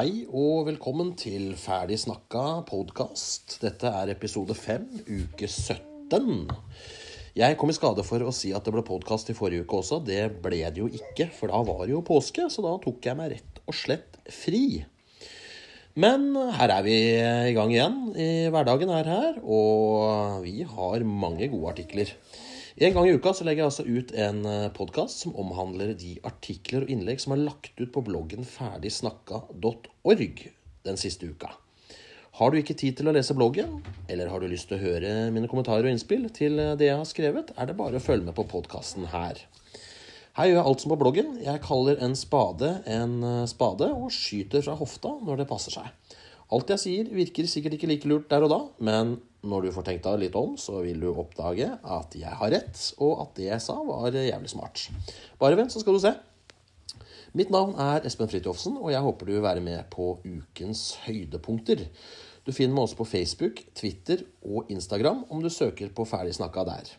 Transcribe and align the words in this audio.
Hei 0.00 0.22
og 0.32 0.62
velkommen 0.64 1.10
til 1.18 1.50
Ferdig 1.60 1.98
snakka 2.00 2.62
podkast. 2.64 3.58
Dette 3.60 3.90
er 3.98 4.08
episode 4.14 4.54
5, 4.56 4.86
uke 5.04 5.44
17. 5.44 6.46
Jeg 7.36 7.58
kom 7.60 7.68
i 7.68 7.76
skade 7.76 8.00
for 8.08 8.24
å 8.24 8.32
si 8.32 8.54
at 8.56 8.64
det 8.64 8.72
ble 8.72 8.80
podkast 8.86 9.28
i 9.28 9.36
forrige 9.36 9.66
uke 9.66 9.82
også. 9.82 9.98
Det 10.00 10.22
ble 10.40 10.62
det 10.72 10.80
jo 10.80 10.88
ikke, 10.88 11.26
for 11.36 11.52
da 11.52 11.60
var 11.68 11.82
det 11.82 11.92
jo 11.92 12.00
påske, 12.06 12.46
så 12.48 12.64
da 12.64 12.72
tok 12.80 13.10
jeg 13.10 13.18
meg 13.18 13.34
rett 13.34 13.60
og 13.66 13.76
slett 13.76 14.16
fri. 14.32 14.86
Men 16.00 16.30
her 16.56 16.78
er 16.78 16.86
vi 16.88 16.96
i 17.50 17.52
gang 17.58 17.76
igjen. 17.76 18.00
I 18.16 18.30
hverdagen 18.54 18.94
er 19.02 19.12
her, 19.18 19.42
og 19.44 20.40
vi 20.46 20.62
har 20.64 21.04
mange 21.04 21.52
gode 21.52 21.74
artikler. 21.74 22.16
En 22.80 22.94
gang 22.94 23.08
i 23.08 23.12
uka 23.12 23.34
så 23.36 23.44
legger 23.44 23.60
jeg 23.60 23.68
altså 23.68 23.84
ut 23.84 24.12
en 24.16 24.38
podkast 24.72 25.20
som 25.20 25.34
omhandler 25.36 25.90
de 26.00 26.14
artikler 26.24 26.86
og 26.86 26.92
innlegg 26.94 27.20
som 27.20 27.34
er 27.34 27.42
lagt 27.42 27.76
ut 27.76 27.90
på 27.92 28.00
bloggen 28.06 28.46
ferdigsnakka.org 28.48 30.40
den 30.88 31.00
siste 31.02 31.28
uka. 31.28 31.50
Har 32.40 32.48
du 32.48 32.56
ikke 32.56 32.78
tid 32.80 32.96
til 32.96 33.10
å 33.10 33.12
lese 33.12 33.36
bloggen, 33.36 33.82
eller 34.08 34.32
har 34.32 34.40
du 34.40 34.48
lyst 34.48 34.72
til 34.72 34.78
å 34.78 34.80
høre 34.80 35.12
mine 35.28 35.44
kommentarer 35.52 35.84
og 35.84 35.92
innspill 35.92 36.24
til 36.32 36.56
det 36.80 36.88
jeg 36.88 36.96
har 36.96 37.12
skrevet, 37.12 37.52
er 37.52 37.68
det 37.68 37.76
bare 37.76 38.00
å 38.00 38.06
følge 38.06 38.30
med 38.30 38.38
på 38.40 38.48
podkasten 38.48 39.10
her. 39.12 39.44
Her 40.40 40.48
gjør 40.48 40.62
jeg 40.62 40.68
alt 40.72 40.80
som 40.80 40.96
på 40.96 41.00
bloggen. 41.04 41.36
Jeg 41.44 41.60
kaller 41.66 42.00
en 42.00 42.16
spade 42.16 42.78
en 42.88 43.44
spade 43.50 43.92
og 43.92 44.08
skyter 44.08 44.64
fra 44.64 44.80
hofta 44.80 45.18
når 45.20 45.42
det 45.42 45.50
passer 45.52 45.76
seg. 45.82 46.16
Alt 46.48 46.72
jeg 46.72 46.80
sier 46.88 47.12
virker 47.12 47.44
sikkert 47.44 47.76
ikke 47.76 47.92
like 47.92 48.08
lurt 48.08 48.32
der 48.32 48.48
og 48.48 48.56
da, 48.56 48.64
men 48.80 49.18
når 49.42 49.66
du 49.66 49.72
får 49.72 49.86
tenkt 49.86 50.06
deg 50.06 50.24
litt 50.24 50.36
om, 50.36 50.56
så 50.60 50.82
vil 50.84 51.00
du 51.00 51.08
oppdage 51.10 51.68
at 51.80 52.16
jeg 52.18 52.38
har 52.40 52.52
rett, 52.52 52.80
og 53.00 53.22
at 53.24 53.36
det 53.38 53.46
jeg 53.48 53.64
sa, 53.64 53.78
var 53.86 54.12
jævlig 54.12 54.50
smart. 54.52 54.88
Bare 55.40 55.56
vent, 55.56 55.72
så 55.72 55.80
skal 55.82 55.96
du 55.96 56.02
se. 56.02 56.12
Mitt 57.38 57.52
navn 57.54 57.76
er 57.78 58.04
Espen 58.08 58.28
Fridtjofsen, 58.28 58.74
og 58.80 58.90
jeg 58.90 59.04
håper 59.04 59.28
du 59.28 59.36
vil 59.36 59.44
være 59.44 59.62
med 59.64 59.86
på 59.92 60.16
ukens 60.26 60.98
høydepunkter. 61.04 61.86
Du 62.42 62.50
finner 62.52 62.74
meg 62.74 62.88
også 62.88 62.98
på 62.98 63.06
Facebook, 63.06 63.62
Twitter 63.76 64.24
og 64.42 64.70
Instagram 64.72 65.22
om 65.30 65.42
du 65.44 65.50
søker 65.52 65.92
på 65.94 66.08
Ferdig 66.08 66.34
snakka 66.34 66.64
der. 66.66 66.90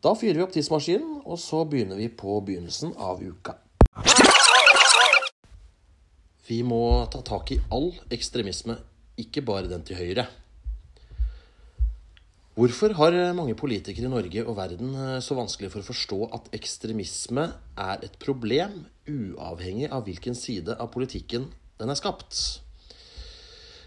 Da 0.00 0.14
fyrer 0.16 0.38
vi 0.38 0.44
opp 0.44 0.54
tidsmaskinen, 0.54 1.18
og 1.26 1.36
så 1.42 1.64
begynner 1.68 1.98
vi 1.98 2.06
på 2.08 2.38
begynnelsen 2.46 2.94
av 2.96 3.20
uka. 3.20 3.58
Vi 6.46 6.62
må 6.66 6.82
ta 7.12 7.20
tak 7.26 7.52
i 7.52 7.58
all 7.74 7.90
ekstremisme, 8.10 8.78
ikke 9.20 9.42
bare 9.44 9.68
den 9.68 9.84
til 9.86 9.98
høyre. 9.98 10.24
Hvorfor 12.60 12.92
har 12.92 13.14
mange 13.32 13.54
politikere 13.56 14.04
i 14.04 14.12
Norge 14.12 14.42
og 14.44 14.56
verden 14.58 14.90
så 15.24 15.32
vanskelig 15.38 15.70
for 15.72 15.80
å 15.80 15.86
forstå 15.86 16.16
at 16.36 16.50
ekstremisme 16.58 17.46
er 17.80 18.02
et 18.04 18.18
problem, 18.20 18.82
uavhengig 19.08 19.88
av 19.88 20.02
hvilken 20.04 20.36
side 20.36 20.74
av 20.76 20.90
politikken 20.92 21.46
den 21.80 21.88
er 21.88 21.96
skapt? 21.96 22.60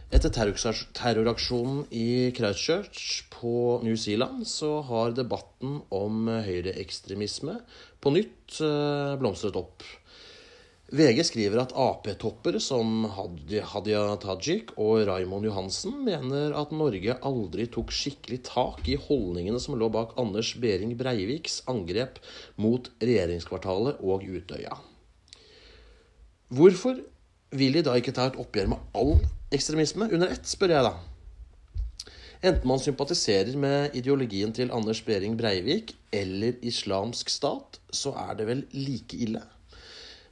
Etter 0.10 0.34
terroraksjonen 0.34 1.84
i 1.94 2.32
Christchurch 2.34 3.28
på 3.36 3.54
New 3.86 3.94
Zealand 3.94 4.48
så 4.50 4.80
har 4.90 5.14
debatten 5.14 5.84
om 5.94 6.26
høyreekstremisme 6.34 7.60
på 8.02 8.16
nytt 8.18 8.58
blomstret 9.22 9.62
opp. 9.62 9.86
VG 10.94 11.24
skriver 11.26 11.58
at 11.58 11.72
Ap-topper 11.74 12.60
som 12.62 13.08
Hadia 13.10 14.02
Tajik 14.22 14.76
og 14.78 15.08
Raymond 15.08 15.48
Johansen 15.48 15.96
mener 16.06 16.54
at 16.54 16.70
Norge 16.70 17.16
aldri 17.26 17.66
tok 17.74 17.90
skikkelig 17.90 18.44
tak 18.46 18.86
i 18.86 19.00
holdningene 19.02 19.58
som 19.58 19.74
lå 19.80 19.88
bak 19.90 20.12
Anders 20.22 20.52
Behring 20.62 20.92
Breiviks 21.00 21.64
angrep 21.72 22.20
mot 22.62 22.92
regjeringskvartalet 23.02 24.04
og 24.06 24.22
Utøya. 24.22 24.78
Hvorfor 26.54 27.02
vil 27.58 27.80
de 27.80 27.84
da 27.90 27.98
ikke 27.98 28.14
ta 28.14 28.28
et 28.30 28.38
oppgjør 28.38 28.70
med 28.76 28.94
all 28.94 29.16
ekstremisme 29.50 30.12
under 30.14 30.30
ett, 30.36 30.46
spør 30.46 30.76
jeg 30.76 30.86
da. 30.92 30.94
Enten 32.44 32.70
man 32.70 32.86
sympatiserer 32.86 33.58
med 33.58 33.98
ideologien 33.98 34.54
til 34.54 34.70
Anders 34.70 35.02
Behring 35.02 35.42
Breivik 35.42 35.96
eller 36.14 36.62
islamsk 36.62 37.34
stat, 37.34 37.82
så 37.90 38.14
er 38.28 38.38
det 38.38 38.50
vel 38.52 38.66
like 38.78 39.18
ille. 39.18 39.42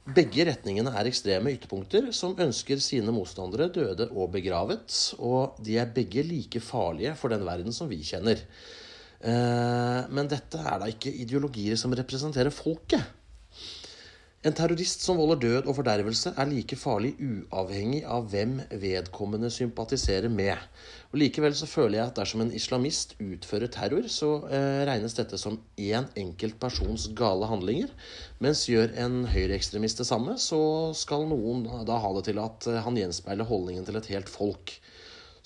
Begge 0.02 0.42
retningene 0.48 0.90
er 0.98 1.06
ekstreme 1.06 1.52
ytterpunkter 1.54 2.08
som 2.16 2.34
ønsker 2.42 2.80
sine 2.82 3.12
motstandere 3.14 3.68
døde 3.70 4.08
og 4.10 4.32
begravet, 4.34 4.96
og 5.22 5.60
de 5.62 5.76
er 5.78 5.92
begge 5.94 6.24
like 6.26 6.58
farlige 6.58 7.14
for 7.14 7.30
den 7.30 7.44
verden 7.46 7.70
som 7.76 7.86
vi 7.90 8.00
kjenner. 8.02 8.42
Men 9.22 10.26
dette 10.26 10.58
er 10.58 10.80
da 10.82 10.88
ikke 10.90 11.12
ideologier 11.22 11.78
som 11.78 11.94
representerer 11.94 12.50
folket. 12.50 12.98
En 14.42 14.54
terrorist 14.58 15.04
som 15.06 15.20
volder 15.20 15.38
død 15.38 15.68
og 15.70 15.76
fordervelse, 15.76 16.32
er 16.34 16.48
like 16.50 16.74
farlig 16.74 17.12
uavhengig 17.22 18.00
av 18.10 18.24
hvem 18.32 18.56
vedkommende 18.82 19.46
sympatiserer 19.54 20.32
med. 20.34 20.58
Og 21.12 21.20
Likevel 21.22 21.54
så 21.54 21.68
føler 21.70 22.00
jeg 22.00 22.08
at 22.08 22.18
dersom 22.18 22.42
en 22.42 22.50
islamist 22.58 23.14
utfører 23.22 23.70
terror, 23.70 24.08
så 24.10 24.32
eh, 24.50 24.80
regnes 24.88 25.14
dette 25.14 25.38
som 25.38 25.60
én 25.78 26.10
enkelt 26.18 26.58
persons 26.58 27.06
gale 27.14 27.46
handlinger. 27.52 27.94
Mens 28.42 28.64
gjør 28.66 28.90
en 29.04 29.22
høyreekstremist 29.30 30.02
det 30.02 30.08
samme, 30.10 30.34
så 30.42 30.60
skal 30.98 31.28
noen 31.30 31.62
da 31.86 32.02
ha 32.02 32.12
det 32.18 32.26
til 32.32 32.42
at 32.42 32.66
han 32.82 32.98
gjenspeiler 32.98 33.46
holdningen 33.46 33.86
til 33.86 34.02
et 34.02 34.10
helt 34.10 34.32
folk. 34.32 34.74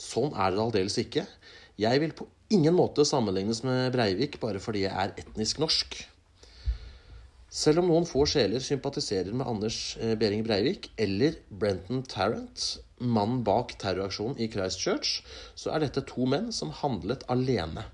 Sånn 0.01 0.33
er 0.33 0.57
det 0.57 0.65
aldeles 0.65 0.97
ikke. 1.05 1.29
Jeg 1.77 2.01
vil 2.01 2.17
på 2.17 2.31
ingen 2.49 2.73
måte 2.73 3.05
sammenlignes 3.05 3.61
med 3.61 3.93
Breivik 3.93 4.41
bare 4.41 4.63
fordi 4.63 4.89
jeg 4.89 4.97
er 4.97 5.19
etnisk 5.21 5.61
norsk. 5.61 6.07
Selv 7.57 7.81
om 7.81 7.87
noen 7.89 8.05
få 8.05 8.27
sjeler 8.29 8.61
sympatiserer 8.61 9.33
med 9.33 9.49
Anders 9.49 9.97
Behring 10.21 10.43
Breivik 10.45 10.91
eller 11.01 11.39
Brenton 11.49 12.03
Tarrant, 12.05 12.65
mannen 13.01 13.41
bak 13.47 13.73
terroraksjonen 13.81 14.37
i 14.45 14.51
Christchurch, 14.53 15.23
så 15.57 15.73
er 15.73 15.87
dette 15.87 16.05
to 16.11 16.29
menn 16.29 16.51
som 16.53 16.75
handlet 16.83 17.25
alene. 17.33 17.87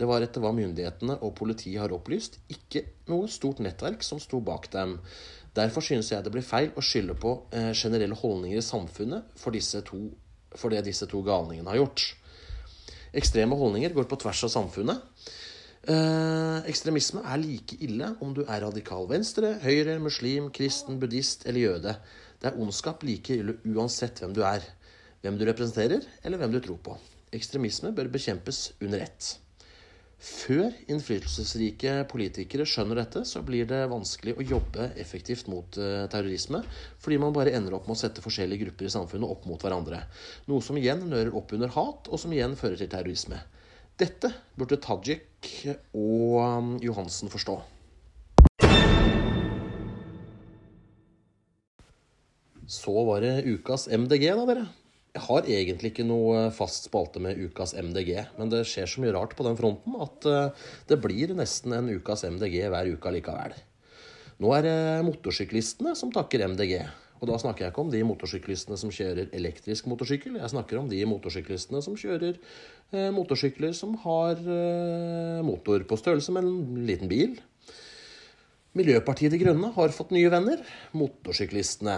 Det 0.00 0.08
var 0.08 0.24
etter 0.24 0.40
hva 0.40 0.54
myndighetene 0.56 1.18
og 1.20 1.36
politiet 1.38 1.82
har 1.82 1.92
opplyst, 1.92 2.40
ikke 2.50 2.86
noe 3.12 3.28
stort 3.30 3.60
nettverk 3.62 4.02
som 4.02 4.22
sto 4.22 4.40
bak 4.40 4.70
dem. 4.72 4.96
Derfor 5.54 5.84
synes 5.84 6.08
jeg 6.10 6.24
det 6.24 6.32
blir 6.34 6.46
feil 6.46 6.72
å 6.72 6.82
skylde 6.82 7.14
på 7.20 7.36
generelle 7.76 8.16
holdninger 8.18 8.58
i 8.58 8.64
samfunnet 8.64 9.36
for, 9.38 9.54
to, 9.86 10.00
for 10.56 10.72
det 10.72 10.86
disse 10.88 11.06
to 11.12 11.20
galningene 11.28 11.70
har 11.70 11.84
gjort. 11.84 12.08
Ekstreme 13.14 13.54
holdninger 13.60 13.92
går 13.94 14.08
på 14.10 14.18
tvers 14.24 14.46
av 14.48 14.56
samfunnet. 14.56 15.04
Eh, 15.84 16.64
ekstremisme 16.70 17.20
er 17.28 17.40
like 17.42 17.76
ille 17.84 18.06
om 18.24 18.30
du 18.32 18.40
er 18.46 18.62
radikal 18.64 19.04
venstre, 19.10 19.50
høyre, 19.60 19.98
muslim, 20.00 20.48
kristen, 20.54 20.96
buddhist 21.00 21.44
eller 21.44 21.60
jøde. 21.60 21.92
Det 22.40 22.48
er 22.48 22.60
ondskap 22.60 23.04
like 23.04 23.36
ille 23.36 23.58
uansett 23.68 24.22
hvem 24.22 24.32
du 24.32 24.40
er, 24.48 24.64
hvem 25.20 25.36
du 25.36 25.44
representerer 25.44 26.06
eller 26.24 26.40
hvem 26.40 26.54
du 26.54 26.60
tror 26.64 26.80
på. 26.88 26.96
Ekstremisme 27.36 27.92
bør 27.92 28.08
bekjempes 28.14 28.70
under 28.80 29.04
ett. 29.04 29.34
Før 30.24 30.70
innflytelsesrike 30.88 31.98
politikere 32.08 32.64
skjønner 32.64 33.02
dette, 33.02 33.26
så 33.28 33.42
blir 33.44 33.66
det 33.68 33.82
vanskelig 33.90 34.38
å 34.38 34.46
jobbe 34.54 34.86
effektivt 35.02 35.50
mot 35.52 35.76
uh, 35.76 36.06
terrorisme, 36.08 36.62
fordi 37.02 37.18
man 37.20 37.34
bare 37.36 37.52
ender 37.58 37.76
opp 37.76 37.90
med 37.90 37.98
å 37.98 38.00
sette 38.06 38.24
forskjellige 38.24 38.64
grupper 38.64 38.88
i 38.88 38.94
samfunnet 38.94 39.34
opp 39.34 39.44
mot 39.50 39.60
hverandre. 39.60 40.00
Noe 40.48 40.64
som 40.64 40.80
igjen 40.80 41.04
nører 41.10 41.34
opp 41.36 41.52
under 41.52 41.74
hat, 41.76 42.08
og 42.08 42.22
som 42.22 42.32
igjen 42.32 42.56
fører 42.56 42.80
til 42.80 42.88
terrorisme. 42.94 43.42
Dette 43.94 44.26
burde 44.58 44.74
Tajik 44.82 45.46
og 45.94 46.80
Johansen 46.82 47.30
forstå. 47.30 47.60
Så 52.66 52.94
var 53.06 53.22
det 53.22 53.44
ukas 53.46 53.86
MDG, 53.86 54.24
da, 54.34 54.46
dere. 54.50 54.64
Jeg 55.14 55.22
har 55.28 55.46
egentlig 55.46 55.92
ikke 55.92 56.08
noe 56.08 56.48
fast 56.50 56.88
spalte 56.88 57.22
med 57.22 57.38
ukas 57.38 57.76
MDG, 57.78 58.16
men 58.34 58.50
det 58.50 58.64
skjer 58.66 58.90
så 58.90 59.04
mye 59.04 59.14
rart 59.14 59.36
på 59.38 59.46
den 59.46 59.54
fronten 59.60 59.94
at 60.02 60.26
det 60.90 60.98
blir 61.04 61.36
nesten 61.38 61.76
en 61.76 61.92
ukas 61.94 62.26
MDG 62.26 62.64
hver 62.66 62.90
uke 62.96 63.14
likevel. 63.14 63.54
Nå 64.42 64.50
er 64.58 64.66
det 64.66 64.78
motorsyklistene 65.06 65.94
som 65.94 66.10
takker 66.10 66.48
MDG. 66.50 66.80
Og 67.24 67.30
da 67.30 67.38
snakker 67.40 67.64
jeg 67.64 67.72
ikke 67.72 67.80
om 67.80 67.90
de 67.92 68.02
motorsyklistene 68.04 68.76
som 68.76 68.90
kjører 68.92 69.30
elektrisk 69.32 69.86
motorsykkel. 69.88 70.36
Jeg 70.36 70.52
snakker 70.52 70.76
om 70.76 70.90
de 70.90 70.98
motorsyklistene 71.08 71.80
som 71.80 71.96
kjører 71.96 72.36
eh, 72.36 73.08
motorsykler 73.16 73.72
som 73.72 73.94
har 74.02 74.36
eh, 74.36 75.40
motor 75.46 75.86
på 75.88 75.96
størrelse 75.96 76.34
med 76.36 76.44
en 76.44 76.82
liten 76.84 77.08
bil. 77.08 77.38
Miljøpartiet 78.76 79.32
De 79.32 79.40
Grønne 79.40 79.72
har 79.72 79.96
fått 79.96 80.12
nye 80.12 80.28
venner. 80.28 80.60
Motorsyklistene. 80.92 81.96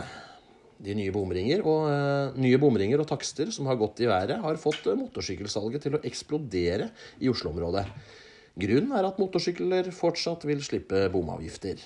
De 0.87 0.95
nye 0.95 1.11
bomringer 1.11 1.67
og, 1.67 1.91
eh, 1.91 2.39
nye 2.47 2.63
bomringer 2.63 3.03
og 3.03 3.11
takster 3.11 3.51
som 3.51 3.67
har 3.67 3.83
gått 3.83 4.05
i 4.07 4.11
været, 4.13 4.39
har 4.47 4.63
fått 4.63 4.87
motorsykkelsalget 4.95 5.89
til 5.89 5.99
å 5.99 6.05
eksplodere 6.07 6.93
i 7.19 7.35
Oslo-området. 7.35 7.89
Grunnen 8.63 8.95
er 8.95 9.11
at 9.11 9.19
motorsykler 9.19 9.91
fortsatt 9.91 10.47
vil 10.47 10.63
slippe 10.63 11.09
bomavgifter. 11.11 11.83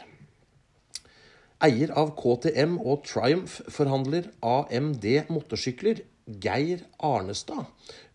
Eier 1.60 1.90
av 1.92 2.14
KTM 2.16 2.78
og 2.88 3.02
Triumph 3.04 3.58
forhandler 3.68 4.30
AMD 4.40 5.04
motorsykler, 5.28 5.98
Geir 6.40 6.86
Arnestad, 7.04 7.66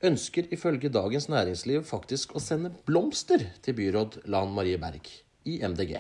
ønsker 0.02 0.48
ifølge 0.56 0.90
Dagens 0.90 1.28
Næringsliv 1.30 1.84
faktisk 1.86 2.34
å 2.34 2.42
sende 2.42 2.72
blomster 2.88 3.44
til 3.62 3.78
byråd 3.78 4.18
Lan 4.34 4.50
Marie 4.56 4.80
Berg 4.82 5.12
i 5.46 5.60
MDG, 5.62 6.00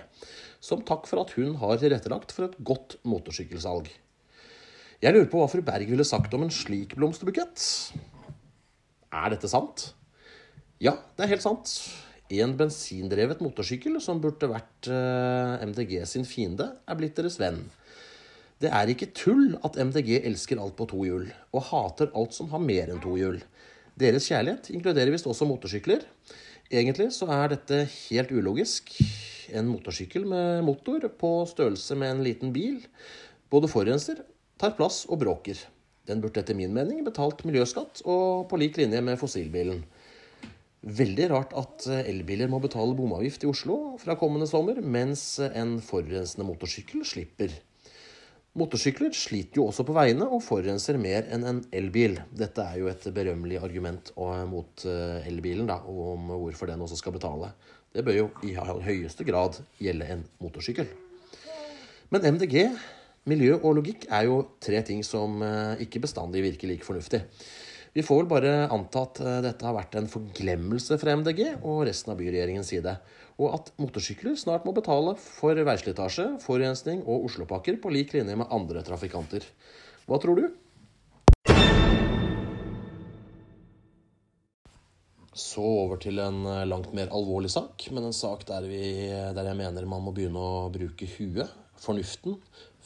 som 0.57 0.81
takk 0.89 1.05
for 1.05 1.21
at 1.21 1.35
hun 1.37 1.53
har 1.61 1.77
tilrettelagt 1.83 2.33
for 2.33 2.47
et 2.47 2.57
godt 2.65 2.97
motorsykkelsalg. 3.05 3.91
Jeg 5.05 5.13
lurer 5.13 5.29
på 5.29 5.43
hva 5.43 5.51
fru 5.51 5.61
Berg 5.67 5.91
ville 5.91 6.07
sagt 6.07 6.33
om 6.33 6.47
en 6.47 6.53
slik 6.53 6.97
blomsterbukett. 6.97 7.61
Er 9.13 9.29
dette 9.35 9.51
sant? 9.53 9.91
Ja, 10.81 10.97
det 11.13 11.27
er 11.27 11.35
helt 11.35 11.45
sant. 11.45 11.77
En 12.33 12.55
bensindrevet 12.57 13.41
motorsykkel 13.43 13.99
som 14.01 14.21
burde 14.21 14.49
vært 14.49 14.89
eh, 14.89 15.65
MDG 15.69 15.99
sin 16.09 16.25
fiende, 16.25 16.71
er 16.89 16.97
blitt 16.97 17.17
deres 17.19 17.37
venn. 17.37 17.59
Det 18.63 18.71
er 18.73 18.89
ikke 18.89 19.11
tull 19.13 19.57
at 19.67 19.77
MDG 19.77 20.23
elsker 20.23 20.57
alt 20.61 20.77
på 20.79 20.87
to 20.89 21.03
hjul, 21.05 21.27
og 21.53 21.67
hater 21.69 22.09
alt 22.17 22.33
som 22.33 22.49
har 22.53 22.63
mer 22.63 22.89
enn 22.89 23.03
to 23.03 23.13
hjul. 23.19 23.37
Deres 23.99 24.25
kjærlighet 24.31 24.71
inkluderer 24.73 25.13
visst 25.13 25.27
også 25.29 25.45
motorsykler. 25.47 26.01
Egentlig 26.71 27.11
så 27.13 27.29
er 27.29 27.53
dette 27.53 27.83
helt 28.07 28.33
ulogisk. 28.33 28.95
En 29.53 29.69
motorsykkel 29.69 30.25
med 30.25 30.65
motor 30.65 31.05
på 31.19 31.31
størrelse 31.51 31.95
med 31.99 32.15
en 32.15 32.25
liten 32.25 32.55
bil 32.55 32.81
både 33.53 33.69
forurenser, 33.69 34.23
tar 34.59 34.73
plass 34.77 35.03
og 35.11 35.21
bråker. 35.21 35.59
Den 36.09 36.21
burde 36.21 36.41
etter 36.41 36.57
min 36.57 36.73
mening 36.73 37.03
betalt 37.05 37.43
miljøskatt 37.47 38.01
og 38.05 38.47
på 38.49 38.59
lik 38.61 38.77
linje 38.81 39.01
med 39.05 39.19
fossilbilen. 39.21 39.83
Veldig 40.85 41.29
rart 41.31 41.53
at 41.57 41.87
elbiler 42.05 42.49
må 42.51 42.59
betale 42.61 42.93
bomavgift 42.97 43.43
i 43.45 43.49
Oslo 43.49 43.95
fra 44.01 44.13
kommende 44.19 44.45
sommer, 44.49 44.77
mens 44.81 45.39
en 45.47 45.79
forurensende 45.81 46.45
motorsykkel 46.45 47.01
slipper. 47.07 47.55
Motorsykler 48.55 49.11
sliter 49.17 49.59
jo 49.59 49.65
også 49.71 49.83
på 49.83 49.95
veiene 49.97 50.27
og 50.29 50.43
forurenser 50.45 50.99
mer 51.01 51.25
enn 51.33 51.43
en 51.49 51.63
elbil. 51.75 52.19
Dette 52.31 52.63
er 52.63 52.77
jo 52.79 52.91
et 52.91 53.07
berømmelig 53.17 53.57
argument 53.65 54.13
mot 54.47 54.85
elbilen, 55.25 55.65
da, 55.67 55.81
om 55.81 56.29
hvorfor 56.37 56.69
den 56.69 56.85
også 56.85 57.01
skal 57.01 57.17
betale. 57.17 57.49
Det 57.91 58.05
bør 58.05 58.19
jo 58.21 58.29
i 58.45 58.53
høyeste 58.55 59.25
grad 59.27 59.57
gjelde 59.81 60.07
en 60.13 60.23
motorsykkel. 60.43 60.87
Men 62.13 62.29
MDG 62.37 62.61
Miljø 63.25 63.55
og 63.57 63.79
logikk 63.79 64.03
er 64.13 64.27
jo 64.27 64.41
tre 64.61 64.83
ting 64.85 64.99
som 65.05 65.39
eh, 65.41 65.79
ikke 65.81 66.03
bestandig 66.03 66.43
virker 66.45 66.69
like 66.69 66.85
fornuftig. 66.85 67.23
Vi 67.95 68.03
får 68.03 68.17
vel 68.17 68.27
bare 68.27 68.49
anta 68.75 69.05
at 69.05 69.19
eh, 69.23 69.37
dette 69.45 69.63
har 69.63 69.75
vært 69.77 69.93
en 69.95 70.09
forglemmelse 70.11 70.97
fra 70.99 71.13
MDG 71.15 71.61
og 71.61 71.85
resten 71.87 72.11
av 72.11 72.17
byregjeringens 72.19 72.67
side, 72.73 72.91
og 73.39 73.53
at 73.55 73.69
motorsykler 73.79 74.35
snart 74.35 74.65
må 74.67 74.73
betale 74.75 75.13
for 75.15 75.55
veislitasje, 75.55 76.25
forurensning 76.43 77.05
og 77.05 77.29
Oslopakker 77.29 77.79
på 77.79 77.93
lik 77.95 78.11
linje 78.11 78.35
med 78.35 78.51
andre 78.51 78.83
trafikanter. 78.83 79.47
Hva 80.11 80.19
tror 80.19 80.41
du? 80.41 80.49
Så 85.31 85.63
over 85.63 86.03
til 86.03 86.19
en 86.19 86.43
eh, 86.51 86.67
langt 86.67 86.91
mer 86.91 87.15
alvorlig 87.15 87.53
sak, 87.55 87.87
men 87.95 88.09
en 88.09 88.19
sak 88.19 88.43
der, 88.51 88.67
vi, 88.67 89.07
der 89.07 89.51
jeg 89.53 89.61
mener 89.63 89.87
man 89.87 90.03
må 90.03 90.11
begynne 90.11 90.43
å 90.43 90.67
bruke 90.75 91.07
huet, 91.15 91.47
fornuften, 91.79 92.35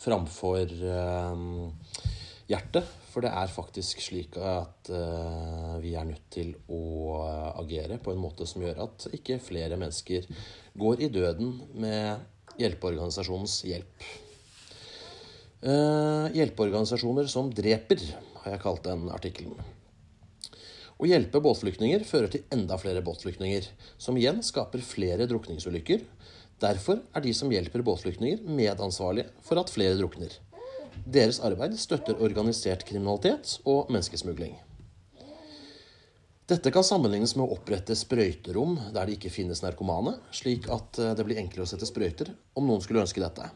framfor 0.05 0.69
uh, 0.85 1.33
hjertet. 2.49 2.87
For 3.09 3.25
det 3.25 3.31
er 3.33 3.51
faktisk 3.51 4.01
slik 4.03 4.37
at 4.37 4.91
uh, 4.93 5.77
vi 5.81 5.95
er 5.97 6.07
nødt 6.09 6.27
til 6.33 6.53
å 6.69 6.81
agere 7.61 7.97
på 8.01 8.13
en 8.13 8.21
måte 8.21 8.47
som 8.49 8.63
gjør 8.63 8.83
at 8.85 9.07
ikke 9.17 9.39
flere 9.41 9.79
mennesker 9.81 10.27
går 10.79 11.05
i 11.05 11.09
døden 11.13 11.55
med 11.81 12.59
hjelpeorganisasjonens 12.61 13.61
hjelp. 13.69 14.07
Uh, 15.63 16.29
hjelpeorganisasjoner 16.35 17.27
som 17.31 17.49
dreper, 17.51 18.03
har 18.43 18.55
jeg 18.55 18.63
kalt 18.63 18.85
den 18.85 19.09
artikkelen. 19.11 19.57
Å 20.99 21.07
hjelpe 21.07 21.39
båtflyktninger 21.39 22.03
fører 22.07 22.31
til 22.31 22.43
enda 22.51 22.75
flere 22.79 23.01
båtflyktninger, 23.03 23.69
som 23.97 24.17
igjen 24.19 24.41
skaper 24.43 24.83
flere 24.83 25.27
drukningsulykker, 25.31 26.03
Derfor 26.59 26.99
er 27.15 27.23
de 27.23 27.31
som 27.35 27.51
hjelper 27.51 27.83
båtflyktninger, 27.87 28.41
medansvarlige 28.43 29.31
for 29.47 29.61
at 29.61 29.71
flere 29.71 29.95
drukner. 29.95 30.33
Deres 31.05 31.39
arbeid 31.45 31.77
støtter 31.79 32.19
organisert 32.19 32.83
kriminalitet 32.87 33.59
og 33.69 33.91
menneskesmugling. 33.93 34.57
Dette 36.49 36.71
kan 36.73 36.83
sammenlignes 36.83 37.35
med 37.37 37.45
å 37.45 37.55
opprette 37.59 37.93
sprøyterom 37.93 38.75
der 38.89 39.05
det 39.05 39.19
ikke 39.19 39.29
finnes 39.29 39.61
narkomane, 39.61 40.15
slik 40.33 40.65
at 40.73 40.97
eh, 40.97 41.11
det 41.13 41.25
blir 41.27 41.37
enklere 41.37 41.67
å 41.67 41.69
sette 41.69 41.85
sprøyter 41.85 42.31
om 42.57 42.65
noen 42.65 42.81
skulle 42.81 43.03
ønske 43.03 43.21
dette. 43.21 43.51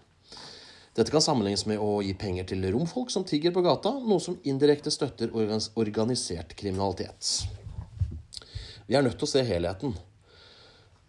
Dette 0.94 1.10
kan 1.10 1.24
sammenlignes 1.26 1.66
med 1.66 1.82
å 1.82 2.04
gi 2.06 2.14
penger 2.14 2.46
til 2.52 2.68
romfolk 2.70 3.10
som 3.10 3.26
tigger 3.26 3.56
på 3.56 3.64
gata, 3.66 3.96
noe 3.98 4.22
som 4.22 4.38
indirekte 4.46 4.94
støtter 4.94 5.34
organisert 5.34 6.54
kriminalitet. 6.60 7.48
Vi 8.86 8.94
er 8.94 9.02
nødt 9.02 9.18
til 9.18 9.26
å 9.26 9.32
se 9.32 9.42
helheten. 9.48 9.96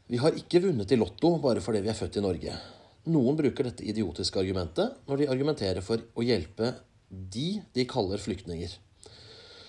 Vi 0.08 0.22
har 0.24 0.36
ikke 0.40 0.62
vunnet 0.64 0.92
i 0.92 0.96
Lotto 0.96 1.34
bare 1.42 1.60
fordi 1.60 1.84
vi 1.84 1.92
er 1.92 2.00
født 2.00 2.16
i 2.16 2.24
Norge. 2.24 2.56
Noen 3.04 3.36
bruker 3.36 3.66
dette 3.68 3.84
idiotiske 3.84 4.40
argumentet 4.40 4.94
når 5.08 5.20
de 5.20 5.28
argumenterer 5.28 5.84
for 5.84 6.00
å 6.16 6.24
hjelpe 6.24 6.70
de 7.10 7.60
de 7.76 7.84
kaller 7.88 8.22
flyktninger. 8.22 8.70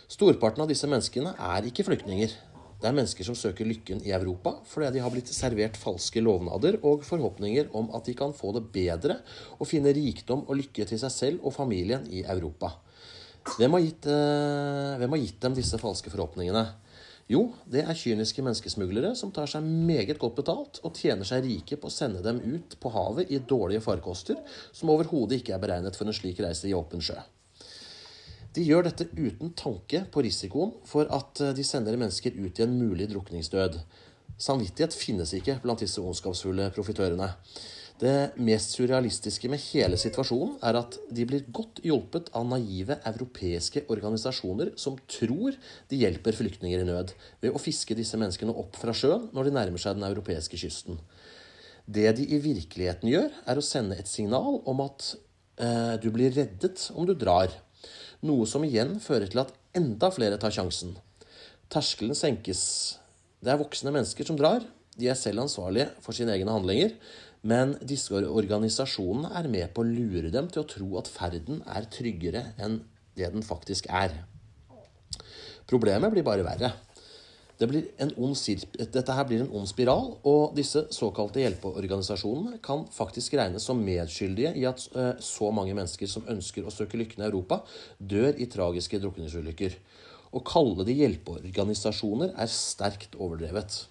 Storparten 0.07 0.63
av 0.63 0.69
disse 0.71 0.87
menneskene 0.87 1.33
er 1.35 1.67
ikke 1.67 1.83
flyktninger. 1.83 2.31
Det 2.79 2.87
er 2.87 2.95
mennesker 2.95 3.27
som 3.27 3.35
søker 3.35 3.67
lykken 3.67 3.99
i 4.07 4.13
Europa 4.15 4.53
fordi 4.69 4.93
de 4.95 5.03
har 5.03 5.11
blitt 5.11 5.31
servert 5.35 5.75
falske 5.79 6.23
lovnader 6.23 6.77
og 6.87 7.03
forhåpninger 7.07 7.73
om 7.75 7.91
at 7.97 8.07
de 8.07 8.15
kan 8.15 8.35
få 8.35 8.53
det 8.55 8.65
bedre 8.71 9.19
og 9.57 9.67
finne 9.67 9.93
rikdom 9.95 10.45
og 10.45 10.59
lykke 10.61 10.87
til 10.87 11.01
seg 11.01 11.11
selv 11.11 11.47
og 11.47 11.55
familien 11.55 12.07
i 12.07 12.23
Europa. 12.23 12.71
Hvem 13.55 13.75
har 13.75 13.83
gitt, 13.83 14.07
eh, 14.09 14.95
hvem 15.01 15.11
har 15.11 15.21
gitt 15.21 15.41
dem 15.43 15.59
disse 15.59 15.77
falske 15.81 16.09
forhåpningene? 16.13 16.65
Jo, 17.25 17.47
det 17.65 17.81
er 17.81 17.97
kyniske 17.97 18.43
menneskesmuglere 18.45 19.15
som 19.17 19.31
tar 19.33 19.49
seg 19.49 19.65
meget 19.65 20.19
godt 20.21 20.35
betalt 20.37 20.77
og 20.85 20.93
tjener 20.93 21.25
seg 21.25 21.47
rike 21.47 21.77
på 21.81 21.89
å 21.89 21.93
sende 21.93 22.21
dem 22.21 22.37
ut 22.43 22.75
på 22.77 22.91
havet 22.93 23.31
i 23.33 23.39
dårlige 23.41 23.81
farkoster 23.81 24.37
som 24.69 24.91
overhodet 24.93 25.39
ikke 25.39 25.55
er 25.55 25.63
beregnet 25.63 25.97
for 25.97 26.05
en 26.05 26.13
slik 26.13 26.43
reise 26.45 26.69
i 26.69 26.75
åpen 26.77 27.01
sjø. 27.01 27.17
De 28.55 28.63
gjør 28.63 28.85
dette 28.85 29.09
uten 29.17 29.55
tanke 29.57 30.03
på 30.13 30.21
risikoen 30.23 30.75
for 30.87 31.09
at 31.11 31.41
eh, 31.43 31.55
de 31.57 31.65
sender 31.65 31.97
mennesker 31.97 32.37
ut 32.37 32.61
i 32.61 32.63
en 32.63 32.77
mulig 32.77 33.09
drukningsdød. 33.11 33.81
Samvittighet 34.37 34.95
finnes 34.95 35.33
ikke 35.35 35.57
blant 35.63 35.81
disse 35.83 35.99
ondskapsfulle 36.03 36.69
profitørene. 36.77 37.33
Det 37.95 38.33
mest 38.43 38.73
surrealistiske 38.75 39.47
med 39.47 39.61
hele 39.69 39.95
situasjonen 39.99 40.57
er 40.67 40.75
at 40.81 40.97
de 41.15 41.23
blir 41.27 41.45
godt 41.55 41.79
hjulpet 41.85 42.27
av 42.35 42.43
naive 42.49 42.97
europeiske 43.07 43.85
organisasjoner 43.93 44.73
som 44.79 44.97
tror 45.07 45.55
de 45.87 45.99
hjelper 46.01 46.35
flyktninger 46.35 46.83
i 46.83 46.87
nød 46.89 47.13
ved 47.43 47.55
å 47.55 47.61
fiske 47.61 47.95
disse 47.95 48.19
menneskene 48.19 48.51
opp 48.51 48.75
fra 48.81 48.91
sjøen 48.91 49.29
når 49.31 49.47
de 49.47 49.55
nærmer 49.55 49.79
seg 49.79 49.95
den 49.95 50.09
europeiske 50.09 50.59
kysten. 50.59 50.99
Det 51.87 52.09
de 52.17 52.27
i 52.35 52.41
virkeligheten 52.43 53.13
gjør, 53.13 53.31
er 53.47 53.61
å 53.61 53.63
sende 53.63 53.95
et 54.01 54.11
signal 54.11 54.59
om 54.67 54.83
at 54.83 55.13
eh, 55.61 55.95
du 56.01 56.09
blir 56.11 56.35
reddet 56.35 56.89
om 56.97 57.07
du 57.07 57.13
drar. 57.15 57.53
Noe 58.25 58.43
som 58.49 58.65
igjen 58.67 58.97
fører 58.99 59.31
til 59.31 59.45
at 59.45 59.53
enda 59.77 60.09
flere 60.11 60.39
tar 60.41 60.51
sjansen. 60.51 60.97
Terskelen 61.71 62.17
senkes. 62.17 62.63
Det 63.39 63.53
er 63.53 63.61
voksne 63.61 63.93
mennesker 63.93 64.27
som 64.27 64.39
drar. 64.39 64.65
De 64.95 65.09
er 65.11 65.17
selv 65.19 65.43
ansvarlige 65.43 65.91
for 66.03 66.15
sine 66.17 66.33
egne 66.35 66.53
handlinger. 66.55 66.95
Men 67.45 67.75
disse 67.85 68.17
organisasjonene 68.25 69.29
er 69.37 69.49
med 69.51 69.73
på 69.75 69.83
å 69.83 69.89
lure 69.89 70.31
dem 70.33 70.47
til 70.49 70.63
å 70.63 70.69
tro 70.69 70.87
at 71.01 71.11
ferden 71.11 71.61
er 71.69 71.85
tryggere 71.93 72.47
enn 72.57 72.79
det 73.15 73.29
den 73.35 73.45
faktisk 73.45 73.85
er. 73.93 74.15
Problemet 75.69 76.13
blir 76.13 76.25
bare 76.25 76.45
verre. 76.45 76.73
Det 77.55 77.67
Dette 77.69 79.13
her 79.15 79.27
blir 79.29 79.45
en 79.45 79.53
ond 79.55 79.69
spiral, 79.69 80.09
og 80.27 80.57
disse 80.57 80.81
såkalte 80.91 81.39
hjelpeorganisasjonene 81.39 82.59
kan 82.65 82.83
faktisk 82.91 83.37
regnes 83.39 83.63
som 83.63 83.79
medskyldige 83.79 84.51
i 84.59 84.65
at 84.67 84.83
eh, 84.91 85.13
så 85.23 85.53
mange 85.55 85.77
mennesker 85.77 86.09
som 86.11 86.27
ønsker 86.27 86.67
å 86.67 86.73
søke 86.73 86.99
lykken 86.99 87.23
i 87.23 87.29
Europa, 87.29 87.61
dør 87.97 88.35
i 88.35 88.49
tragiske 88.51 88.99
drukningsulykker. 88.99 89.77
Å 90.35 90.43
kalle 90.43 90.83
de 90.83 90.97
hjelpeorganisasjoner 90.99 92.35
er 92.35 92.51
sterkt 92.51 93.15
overdrevet. 93.15 93.85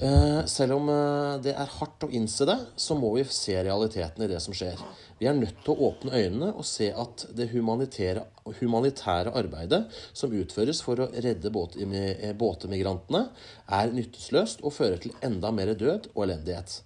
Eh, 0.00 0.44
selv 0.46 0.76
om 0.76 0.88
eh, 0.92 1.40
det 1.42 1.56
er 1.58 1.70
hardt 1.80 2.04
å 2.06 2.10
innse 2.14 2.46
det, 2.46 2.54
så 2.78 2.94
må 2.94 3.10
vi 3.16 3.24
se 3.34 3.56
realiteten 3.66 4.22
i 4.22 4.28
det 4.30 4.38
som 4.44 4.54
skjer. 4.54 4.78
Vi 5.18 5.26
er 5.26 5.34
nødt 5.34 5.64
til 5.64 5.74
å 5.74 5.88
åpne 5.90 6.14
øynene 6.14 6.52
og 6.52 6.66
se 6.68 6.92
at 6.94 7.24
det 7.34 7.48
humanitære 7.50 9.32
arbeidet 9.40 9.80
som 10.14 10.34
utføres 10.38 10.84
for 10.86 11.02
å 11.02 11.10
redde 11.10 11.50
båtemigrantene, 11.50 13.24
er 13.66 13.94
nytteløst 13.96 14.62
og 14.62 14.76
fører 14.76 15.02
til 15.02 15.16
enda 15.26 15.50
mer 15.50 15.74
død 15.74 16.12
og 16.14 16.28
elendighet. 16.28 16.78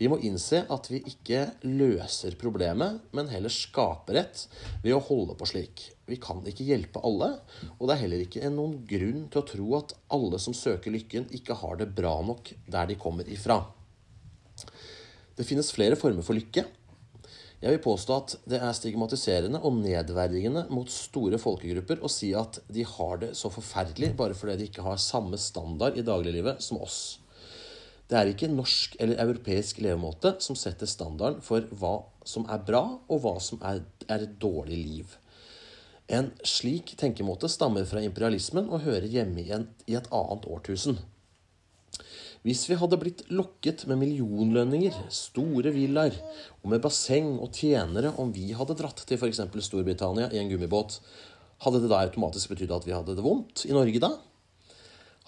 Vi 0.00 0.10
må 0.10 0.18
innse 0.26 0.64
at 0.66 0.90
vi 0.90 1.04
ikke 1.06 1.46
løser 1.62 2.34
problemet, 2.40 2.98
men 3.14 3.30
heller 3.30 3.52
skaper 3.52 4.24
et 4.26 4.48
ved 4.82 4.96
å 4.96 5.04
holde 5.06 5.38
på 5.38 5.48
slik. 5.54 5.92
Vi 6.06 6.18
kan 6.22 6.44
ikke 6.46 6.66
hjelpe 6.66 7.02
alle, 7.06 7.32
og 7.76 7.88
det 7.88 7.96
er 7.96 8.02
heller 8.04 8.22
ikke 8.22 8.50
noen 8.54 8.78
grunn 8.86 9.26
til 9.32 9.42
å 9.42 9.46
tro 9.50 9.68
at 9.80 9.94
alle 10.14 10.38
som 10.42 10.54
søker 10.54 10.94
lykken, 10.94 11.26
ikke 11.34 11.58
har 11.58 11.80
det 11.80 11.90
bra 11.96 12.14
nok 12.22 12.52
der 12.70 12.90
de 12.90 12.98
kommer 13.00 13.26
ifra. 13.26 13.58
Det 15.36 15.44
finnes 15.44 15.72
flere 15.74 15.98
former 15.98 16.24
for 16.24 16.38
lykke. 16.38 16.64
Jeg 17.56 17.72
vil 17.72 17.82
påstå 17.82 18.16
at 18.16 18.34
det 18.48 18.60
er 18.60 18.74
stigmatiserende 18.76 19.58
og 19.64 19.78
nedverdigende 19.80 20.66
mot 20.70 20.90
store 20.92 21.40
folkegrupper 21.40 22.02
å 22.04 22.10
si 22.12 22.30
at 22.36 22.60
de 22.72 22.84
har 22.86 23.22
det 23.24 23.32
så 23.38 23.50
forferdelig 23.52 24.12
bare 24.18 24.36
fordi 24.36 24.58
de 24.60 24.68
ikke 24.70 24.84
har 24.86 25.00
samme 25.02 25.40
standard 25.40 25.96
i 25.96 26.04
dagliglivet 26.06 26.62
som 26.62 26.78
oss. 26.84 27.18
Det 28.06 28.18
er 28.20 28.30
ikke 28.30 28.52
norsk 28.52 28.94
eller 29.02 29.18
europeisk 29.24 29.80
levemåte 29.82 30.36
som 30.44 30.58
setter 30.58 30.86
standarden 30.86 31.42
for 31.42 31.64
hva 31.80 31.96
som 32.28 32.46
er 32.52 32.62
bra, 32.62 32.84
og 33.10 33.22
hva 33.24 33.36
som 33.42 33.58
er, 33.66 33.82
er 34.06 34.26
et 34.26 34.36
dårlig 34.42 34.78
liv. 34.78 35.16
En 36.06 36.30
slik 36.46 36.92
tenkemåte 37.00 37.48
stammer 37.50 37.86
fra 37.88 38.02
imperialismen 38.04 38.68
og 38.70 38.84
hører 38.84 39.08
hjemme 39.10 39.42
i, 39.42 39.50
en, 39.56 39.66
i 39.90 39.96
et 39.98 40.06
annet 40.14 40.46
årtusen. 40.46 41.00
Hvis 42.46 42.62
vi 42.70 42.76
hadde 42.78 42.98
blitt 43.00 43.24
lokket 43.34 43.82
med 43.90 43.98
millionlønninger, 44.04 44.94
store 45.10 45.72
villaer 45.74 46.14
og 46.60 46.68
med 46.70 46.84
basseng 46.84 47.32
og 47.42 47.50
tjenere 47.58 48.12
om 48.22 48.30
vi 48.30 48.52
hadde 48.54 48.76
dratt 48.78 49.02
til 49.02 49.18
f.eks. 49.18 49.42
Storbritannia 49.66 50.28
i 50.30 50.38
en 50.38 50.52
gummibåt, 50.52 51.00
hadde 51.66 51.82
det 51.82 51.90
da 51.90 52.04
automatisk 52.04 52.52
betydd 52.52 52.76
at 52.76 52.86
vi 52.86 52.94
hadde 52.94 53.16
det 53.18 53.26
vondt 53.26 53.64
i 53.66 53.74
Norge 53.74 54.02
da? 54.04 54.12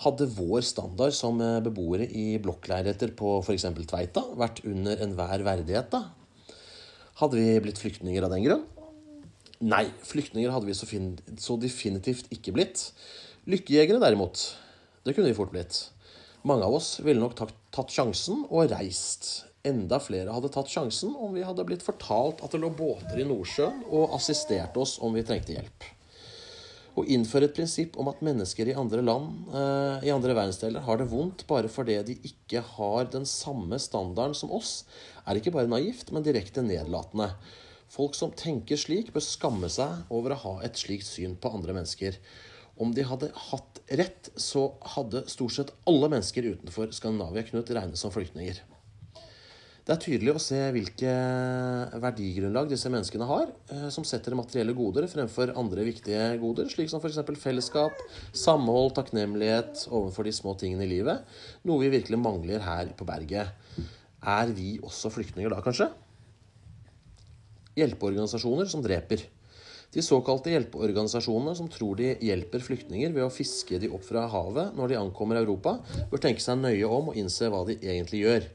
Hadde 0.04 0.30
vår 0.30 0.62
standard 0.62 1.16
som 1.16 1.42
beboere 1.64 2.06
i 2.06 2.36
blokkleiligheter 2.38 3.16
på 3.18 3.40
f.eks. 3.42 3.66
Tveita 3.66 4.22
vært 4.38 4.62
under 4.62 5.02
enhver 5.02 5.42
verdighet 5.42 5.90
da? 5.90 6.04
Hadde 7.18 7.40
vi 7.40 7.62
blitt 7.64 7.82
flyktninger 7.82 8.22
av 8.22 8.30
den 8.30 8.46
grunn? 8.46 8.68
Nei, 9.58 9.88
flyktninger 10.06 10.52
hadde 10.54 10.68
vi 10.68 10.76
så, 10.78 10.86
så 11.42 11.56
definitivt 11.58 12.30
ikke 12.34 12.54
blitt. 12.54 12.92
Lykkejegere 13.50 13.98
derimot, 14.02 14.44
det 15.02 15.16
kunne 15.16 15.32
vi 15.32 15.38
fort 15.38 15.50
blitt. 15.54 15.88
Mange 16.46 16.66
av 16.68 16.76
oss 16.78 16.98
ville 17.02 17.18
nok 17.18 17.34
tatt 17.34 17.90
sjansen 17.90 18.44
og 18.46 18.70
reist. 18.70 19.48
Enda 19.66 19.98
flere 20.00 20.32
hadde 20.32 20.52
tatt 20.54 20.70
sjansen 20.70 21.16
om 21.18 21.34
vi 21.34 21.42
hadde 21.42 21.66
blitt 21.66 21.82
fortalt 21.82 22.44
at 22.44 22.54
det 22.54 22.60
lå 22.62 22.70
båter 22.78 23.18
i 23.18 23.26
Nordsjøen 23.26 23.82
og 23.90 24.14
assisterte 24.16 24.78
oss 24.80 24.96
om 25.02 25.16
vi 25.18 25.26
trengte 25.26 25.56
hjelp. 25.56 25.88
Å 26.98 27.04
innføre 27.14 27.46
et 27.46 27.54
prinsipp 27.54 27.98
om 28.00 28.08
at 28.10 28.22
mennesker 28.26 28.70
i 28.70 28.76
andre 28.78 29.02
land, 29.04 29.50
eh, 29.54 30.06
i 30.08 30.14
andre 30.14 30.34
verdensdeler, 30.34 30.82
har 30.86 30.98
det 30.98 31.10
vondt 31.10 31.44
bare 31.50 31.70
fordi 31.70 31.98
de 32.06 32.16
ikke 32.26 32.62
har 32.76 33.10
den 33.10 33.26
samme 33.26 33.78
standarden 33.78 34.34
som 34.34 34.54
oss, 34.54 34.84
er 35.26 35.38
ikke 35.38 35.54
bare 35.54 35.70
naivt, 35.70 36.10
men 36.14 36.26
direkte 36.26 36.62
nedlatende. 36.62 37.32
Folk 37.88 38.16
som 38.18 38.32
tenker 38.36 38.76
slik, 38.80 39.12
bør 39.14 39.24
skamme 39.24 39.70
seg 39.72 40.12
over 40.12 40.34
å 40.34 40.40
ha 40.42 40.54
et 40.66 40.76
slikt 40.76 41.08
syn 41.08 41.38
på 41.40 41.52
andre 41.56 41.76
mennesker. 41.76 42.18
Om 42.78 42.92
de 42.94 43.04
hadde 43.08 43.30
hatt 43.48 43.80
rett, 43.98 44.28
så 44.38 44.68
hadde 44.94 45.24
stort 45.32 45.56
sett 45.56 45.72
alle 45.88 46.10
mennesker 46.12 46.46
utenfor 46.52 46.92
Skandinavia 46.94 47.46
kunnet 47.48 47.72
regnes 47.74 48.04
som 48.04 48.12
flyktninger. 48.14 48.60
Det 49.88 49.94
er 49.94 50.02
tydelig 50.04 50.34
å 50.36 50.40
se 50.42 50.58
hvilke 50.74 51.12
verdigrunnlag 51.96 52.66
disse 52.68 52.90
menneskene 52.92 53.24
har, 53.24 53.46
eh, 53.72 53.86
som 53.88 54.04
setter 54.04 54.36
materielle 54.36 54.74
goder 54.76 55.06
fremfor 55.08 55.54
andre 55.56 55.86
viktige 55.86 56.26
goder, 56.42 56.68
slik 56.68 56.90
som 56.92 57.00
f.eks. 57.00 57.22
fellesskap, 57.40 57.96
samhold, 58.36 58.92
takknemlighet 58.98 59.86
overfor 59.88 60.28
de 60.28 60.34
små 60.36 60.52
tingene 60.60 60.84
i 60.84 60.90
livet, 60.92 61.24
noe 61.64 61.80
vi 61.80 61.88
virkelig 61.96 62.20
mangler 62.20 62.60
her 62.60 62.92
på 62.92 63.08
berget. 63.08 63.56
Er 64.20 64.52
vi 64.52 64.76
også 64.84 65.08
flyktninger 65.14 65.56
da, 65.56 65.62
kanskje? 65.64 65.88
Hjelpeorganisasjoner 67.78 68.68
som 68.70 68.82
dreper. 68.84 69.22
De 69.94 70.02
såkalte 70.04 70.52
hjelpeorganisasjonene 70.52 71.54
som 71.56 71.68
tror 71.72 71.96
de 71.96 72.10
hjelper 72.20 72.60
flyktninger 72.60 73.14
ved 73.14 73.24
å 73.24 73.32
fiske 73.32 73.78
de 73.80 73.88
opp 73.94 74.04
fra 74.04 74.26
havet 74.28 74.74
når 74.76 74.92
de 74.92 74.98
ankommer 75.00 75.40
Europa, 75.40 75.78
bør 76.10 76.20
tenke 76.20 76.44
seg 76.44 76.60
nøye 76.60 76.90
om 76.92 77.08
og 77.12 77.16
innse 77.16 77.48
hva 77.48 77.62
de 77.68 77.78
egentlig 77.78 78.20
gjør. 78.26 78.48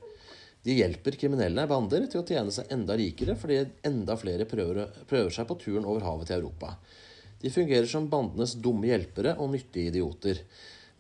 De 0.64 0.76
hjelper 0.78 1.18
kriminelle 1.20 1.66
bander 1.68 2.06
til 2.08 2.22
å 2.22 2.28
tjene 2.28 2.54
seg 2.54 2.70
enda 2.72 2.96
rikere 3.00 3.36
fordi 3.40 3.64
enda 3.88 4.16
flere 4.20 4.46
prøver, 4.48 4.86
prøver 5.10 5.34
seg 5.34 5.50
på 5.50 5.58
turen 5.60 5.88
over 5.90 6.06
havet 6.06 6.30
til 6.30 6.38
Europa. 6.38 6.76
De 7.42 7.52
fungerer 7.52 7.90
som 7.92 8.06
bandenes 8.08 8.54
dumme 8.64 8.88
hjelpere 8.88 9.34
og 9.42 9.52
nyttige 9.52 9.92
idioter. 9.92 10.40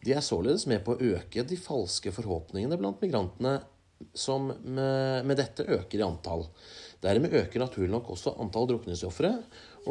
De 0.03 0.11
er 0.11 0.25
således 0.25 0.65
med 0.67 0.81
på 0.83 0.97
å 0.97 1.11
øke 1.13 1.45
de 1.47 1.59
falske 1.61 2.11
forhåpningene 2.11 2.79
blant 2.81 2.99
migrantene, 3.05 3.61
som 4.11 4.49
med, 4.49 5.23
med 5.23 5.37
dette 5.39 5.63
øker 5.63 6.01
i 6.01 6.03
antall. 6.03 6.43
Dermed 7.03 7.35
øker 7.35 7.59
naturlig 7.59 7.91
nok 7.91 8.13
også 8.15 8.35
antall 8.39 8.69
drukningsofre. 8.69 9.33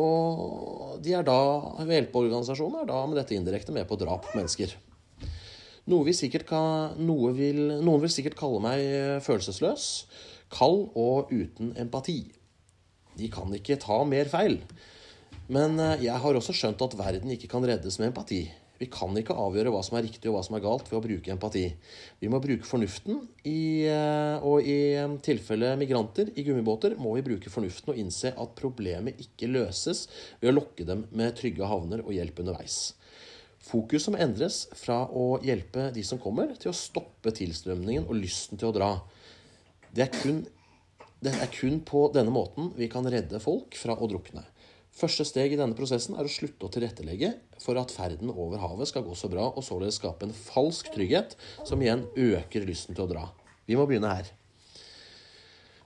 Og 0.00 0.98
de 1.04 1.12
er 1.18 1.26
da, 1.26 1.38
hjelpeorganisasjonen 1.84 2.80
er 2.80 2.88
da 2.88 3.02
med 3.06 3.20
dette 3.20 3.36
indirekte 3.36 3.74
med 3.76 3.88
på 3.88 3.98
drap 4.00 4.30
på 4.30 4.38
mennesker. 4.40 4.72
Noe 5.92 6.06
vi 6.06 6.30
kan, 6.46 6.94
noe 7.02 7.32
vil, 7.34 7.64
noen 7.82 8.04
vil 8.04 8.12
sikkert 8.14 8.38
kalle 8.38 8.62
meg 8.62 8.84
følelsesløs, 9.26 9.88
kald 10.52 10.92
og 10.94 11.32
uten 11.34 11.74
empati. 11.80 12.22
De 13.18 13.28
kan 13.32 13.52
ikke 13.52 13.80
ta 13.82 13.98
mer 14.08 14.30
feil. 14.30 14.60
Men 15.52 15.78
eh, 15.80 16.06
jeg 16.06 16.16
har 16.22 16.38
også 16.38 16.54
skjønt 16.56 16.82
at 16.84 16.96
verden 16.96 17.32
ikke 17.34 17.50
kan 17.50 17.64
reddes 17.66 17.98
med 18.00 18.12
empati. 18.12 18.46
Vi 18.82 18.88
kan 18.90 19.14
ikke 19.14 19.36
avgjøre 19.38 19.70
hva 19.70 19.80
som 19.86 19.94
er 19.94 20.02
riktig 20.08 20.26
og 20.26 20.34
hva 20.34 20.42
som 20.42 20.56
er 20.58 20.64
galt 20.64 20.88
ved 20.90 20.98
å 20.98 21.02
bruke 21.04 21.30
empati. 21.30 21.68
Vi 22.18 22.30
må 22.32 22.40
bruke 22.42 22.66
fornuften, 22.66 23.20
i, 23.46 23.86
eh, 23.86 24.42
og 24.42 24.66
i 24.66 24.96
eh, 24.98 25.12
tilfelle 25.22 25.76
migranter 25.78 26.32
i 26.34 26.42
gummibåter 26.42 26.96
må 26.98 27.12
vi 27.14 27.22
bruke 27.28 27.52
fornuften 27.52 27.92
og 27.92 28.00
innse 28.02 28.32
at 28.34 28.56
problemet 28.58 29.20
ikke 29.22 29.50
løses 29.52 30.08
ved 30.40 30.50
å 30.50 30.56
lokke 30.56 30.86
dem 30.88 31.04
med 31.14 31.36
trygge 31.38 31.68
havner 31.70 32.02
og 32.02 32.10
hjelp 32.16 32.42
underveis. 32.42 32.80
Fokus 33.62 34.08
som 34.08 34.18
endres 34.18 34.64
fra 34.74 35.04
å 35.06 35.36
hjelpe 35.46 35.92
de 35.94 36.02
som 36.02 36.18
kommer, 36.18 36.56
til 36.58 36.72
å 36.72 36.76
stoppe 36.76 37.30
tilstrømningen 37.38 38.08
og 38.08 38.18
lysten 38.18 38.58
til 38.58 38.72
å 38.72 38.74
dra. 38.74 38.90
Det 39.94 40.08
er 40.08 40.10
kun, 40.16 40.42
det 41.22 41.36
er 41.38 41.54
kun 41.54 41.78
på 41.86 42.08
denne 42.16 42.34
måten 42.34 42.72
vi 42.74 42.90
kan 42.90 43.06
redde 43.06 43.38
folk 43.44 43.78
fra 43.78 43.94
å 43.94 44.10
drukne. 44.10 44.42
Første 44.92 45.24
steg 45.24 45.54
i 45.54 45.58
denne 45.58 45.76
prosessen 45.76 46.18
er 46.20 46.28
å 46.28 46.30
slutte 46.30 46.68
å 46.68 46.72
tilrettelegge 46.72 47.32
for 47.62 47.80
at 47.80 47.94
ferden 47.94 48.28
over 48.32 48.60
havet 48.60 48.90
skal 48.90 49.06
gå 49.06 49.16
så 49.16 49.30
bra, 49.32 49.48
og 49.48 49.64
således 49.64 49.96
skape 50.00 50.28
en 50.28 50.36
falsk 50.36 50.92
trygghet, 50.92 51.34
som 51.64 51.80
igjen 51.80 52.04
øker 52.12 52.68
lysten 52.68 52.98
til 52.98 53.06
å 53.06 53.10
dra. 53.14 53.26
Vi 53.64 53.78
må 53.78 53.88
begynne 53.88 54.12
her. 54.12 54.28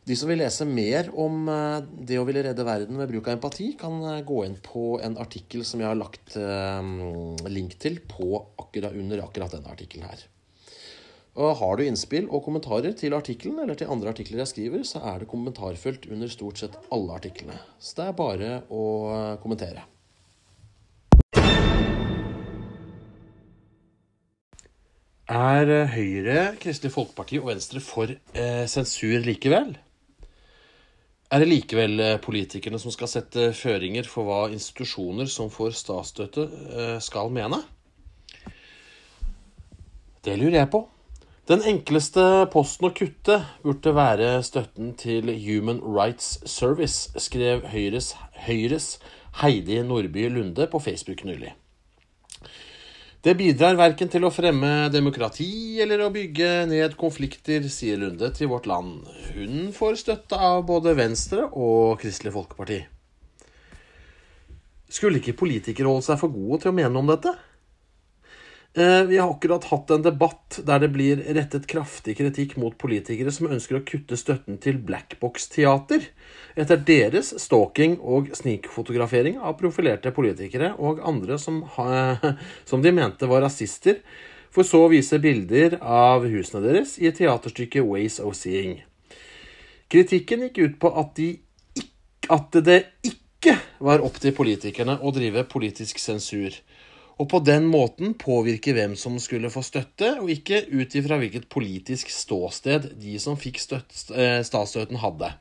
De 0.07 0.15
som 0.15 0.31
vil 0.31 0.39
lese 0.39 0.63
mer 0.69 1.09
om 1.19 1.49
eh, 1.51 1.81
det 2.11 2.19
å 2.21 2.27
ville 2.27 2.45
redde 2.47 2.67
verden 2.67 2.99
ved 3.01 3.11
bruk 3.11 3.27
av 3.27 3.39
empati, 3.41 3.73
kan 3.79 3.97
eh, 4.07 4.23
gå 4.27 4.45
inn 4.47 4.55
på 4.63 5.01
en 5.03 5.19
artikkel 5.23 5.65
som 5.67 5.83
jeg 5.83 5.91
har 5.91 5.99
lagt 5.99 6.37
eh, 6.39 7.51
link 7.51 7.75
til 7.83 7.99
på 8.07 8.29
akkurat 8.63 8.95
under 8.95 9.25
akkurat 9.25 9.57
denne 9.57 9.73
artikkelen 9.75 10.07
her. 10.07 10.23
Og 11.37 11.59
har 11.61 11.77
du 11.77 11.83
innspill 11.85 12.31
og 12.33 12.47
kommentarer 12.47 12.95
til 12.97 13.13
artikkelen 13.13 13.61
eller 13.61 13.77
til 13.77 13.91
andre 13.93 14.15
artikler 14.15 14.41
jeg 14.41 14.53
skriver, 14.55 14.87
så 14.89 15.03
er 15.05 15.21
det 15.21 15.29
kommentarfelt 15.29 16.09
under 16.09 16.33
stort 16.33 16.63
sett 16.63 16.79
alle 16.89 17.19
artiklene. 17.19 17.59
Så 17.77 17.99
det 17.99 18.07
er 18.07 18.17
bare 18.17 18.55
å 18.73 18.87
kommentere. 19.43 19.85
Er 25.27 25.73
Høyre, 25.91 26.55
Kristelig 26.63 26.95
Folkeparti 26.95 27.41
og 27.43 27.51
Venstre 27.51 27.83
for 27.83 28.13
eh, 28.15 28.65
sensur 28.71 29.25
likevel? 29.27 29.75
Er 31.35 31.43
det 31.43 31.49
likevel 31.51 32.01
eh, 32.01 32.19
politikerne 32.23 32.79
som 32.79 32.95
skal 32.95 33.11
sette 33.11 33.51
føringer 33.59 34.07
for 34.07 34.29
hva 34.29 34.45
institusjoner 34.55 35.27
som 35.29 35.51
får 35.51 35.75
statsstøtte, 35.83 36.47
eh, 36.71 36.99
skal 37.03 37.35
mene? 37.35 37.59
Det 40.23 40.39
lurer 40.39 40.63
jeg 40.63 40.71
på. 40.71 40.87
Den 41.47 41.61
enkleste 41.63 42.23
posten 42.51 42.89
å 42.89 42.91
kutte 42.91 43.37
burde 43.63 43.93
være 43.95 44.31
støtten 44.43 44.89
til 44.99 45.29
Human 45.45 45.79
Rights 45.79 46.41
Service, 46.43 47.13
skrev 47.23 47.69
Høyres, 47.71 48.17
Høyres 48.49 48.97
Heidi 49.45 49.79
Nordby 49.87 50.25
Lunde 50.35 50.67
på 50.67 50.81
Facebook 50.83 51.23
nylig. 51.23 51.53
Det 53.23 53.37
bidrar 53.39 53.79
verken 53.79 54.11
til 54.11 54.27
å 54.27 54.33
fremme 54.35 54.91
demokrati 54.91 55.79
eller 55.87 56.03
å 56.03 56.11
bygge 56.11 56.67
ned 56.67 56.99
konflikter, 56.99 57.63
sier 57.71 58.03
Lunde 58.03 58.33
til 58.35 58.51
Vårt 58.51 58.67
Land. 58.67 59.07
Hun 59.39 59.71
får 59.77 60.03
støtte 60.03 60.43
av 60.51 60.67
både 60.67 60.99
Venstre 60.99 61.47
og 61.47 62.01
Kristelig 62.03 62.35
Folkeparti. 62.35 62.83
Skulle 64.91 65.23
ikke 65.23 65.39
politikere 65.47 65.95
holde 65.95 66.11
seg 66.11 66.19
for 66.19 66.35
gode 66.35 66.65
til 66.65 66.75
å 66.75 66.81
mene 66.83 66.99
om 66.99 67.15
dette? 67.15 67.39
Eh, 68.77 69.05
vi 69.05 69.19
har 69.19 69.31
akkurat 69.31 69.65
hatt 69.65 69.91
en 69.91 70.03
debatt 70.03 70.59
der 70.69 70.83
det 70.83 70.91
blir 70.93 71.21
rettet 71.33 71.65
kraftig 71.67 72.19
kritikk 72.19 72.59
mot 72.61 72.75
politikere 72.77 73.33
som 73.33 73.49
ønsker 73.49 73.79
å 73.79 73.85
kutte 73.89 74.19
støtten 74.21 74.59
til 74.61 74.77
Blackbox-teater, 74.85 76.05
etter 76.61 76.83
deres 76.85 77.31
stalking 77.41 77.97
og 78.05 78.29
snikfotografering 78.37 79.39
av 79.41 79.57
profilerte 79.63 80.13
politikere 80.13 80.75
og 80.77 81.01
andre 81.09 81.41
som, 81.41 81.63
som, 82.69 82.85
de 82.85 82.93
mente 82.93 83.25
var 83.33 83.47
rasister, 83.47 84.03
for 84.53 84.69
så 84.69 84.83
å 84.85 84.93
vise 84.93 85.25
bilder 85.25 85.79
av 85.81 86.29
husene 86.29 86.67
deres 86.69 86.99
i 87.01 87.09
teaterstykket 87.17 87.81
Ways 87.81 88.21
of 88.21 88.37
Seeing. 88.37 88.83
Kritikken 89.89 90.51
gikk 90.51 90.61
ut 90.61 90.81
på 90.85 90.93
at, 91.01 91.17
de, 91.17 91.33
at 92.29 92.61
det 92.61 92.83
ikke 93.09 93.57
var 93.81 94.05
opp 94.05 94.21
til 94.21 94.37
politikerne 94.37 95.01
å 95.01 95.17
drive 95.17 95.49
politisk 95.49 95.97
sensur 96.03 96.53
og 97.17 97.29
på 97.33 97.41
den 97.41 97.65
måten 97.73 98.13
påvirke 98.21 98.75
hvem 98.77 98.97
som 99.01 99.17
skulle 99.23 99.49
få 99.53 99.63
støtte, 99.65 100.19
og 100.21 100.29
ikke 100.33 100.67
ut 100.69 100.97
ifra 100.99 101.17
hvilket 101.21 101.49
politisk 101.53 102.11
ståsted 102.13 102.91
de 103.01 103.17
som 103.23 103.39
fikk 103.41 103.63
eh, 103.73 104.43
statsstøtten, 104.45 105.01
hadde. 105.01 105.33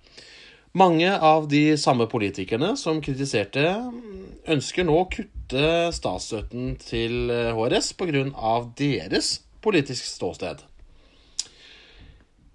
Mange 0.75 1.10
av 1.12 1.50
de 1.51 1.77
samme 1.79 2.08
politikerne 2.12 2.74
som 2.79 3.01
kritiserte, 3.03 3.63
ønsker 4.51 4.88
nå 4.88 4.96
å 5.01 5.10
kutte 5.12 5.91
statsstøtten 5.96 6.77
til 6.79 7.27
HRS 7.32 7.91
eh, 7.91 8.00
pga. 8.00 8.55
deres 8.79 9.36
politisk 9.63 10.08
ståsted. 10.08 10.63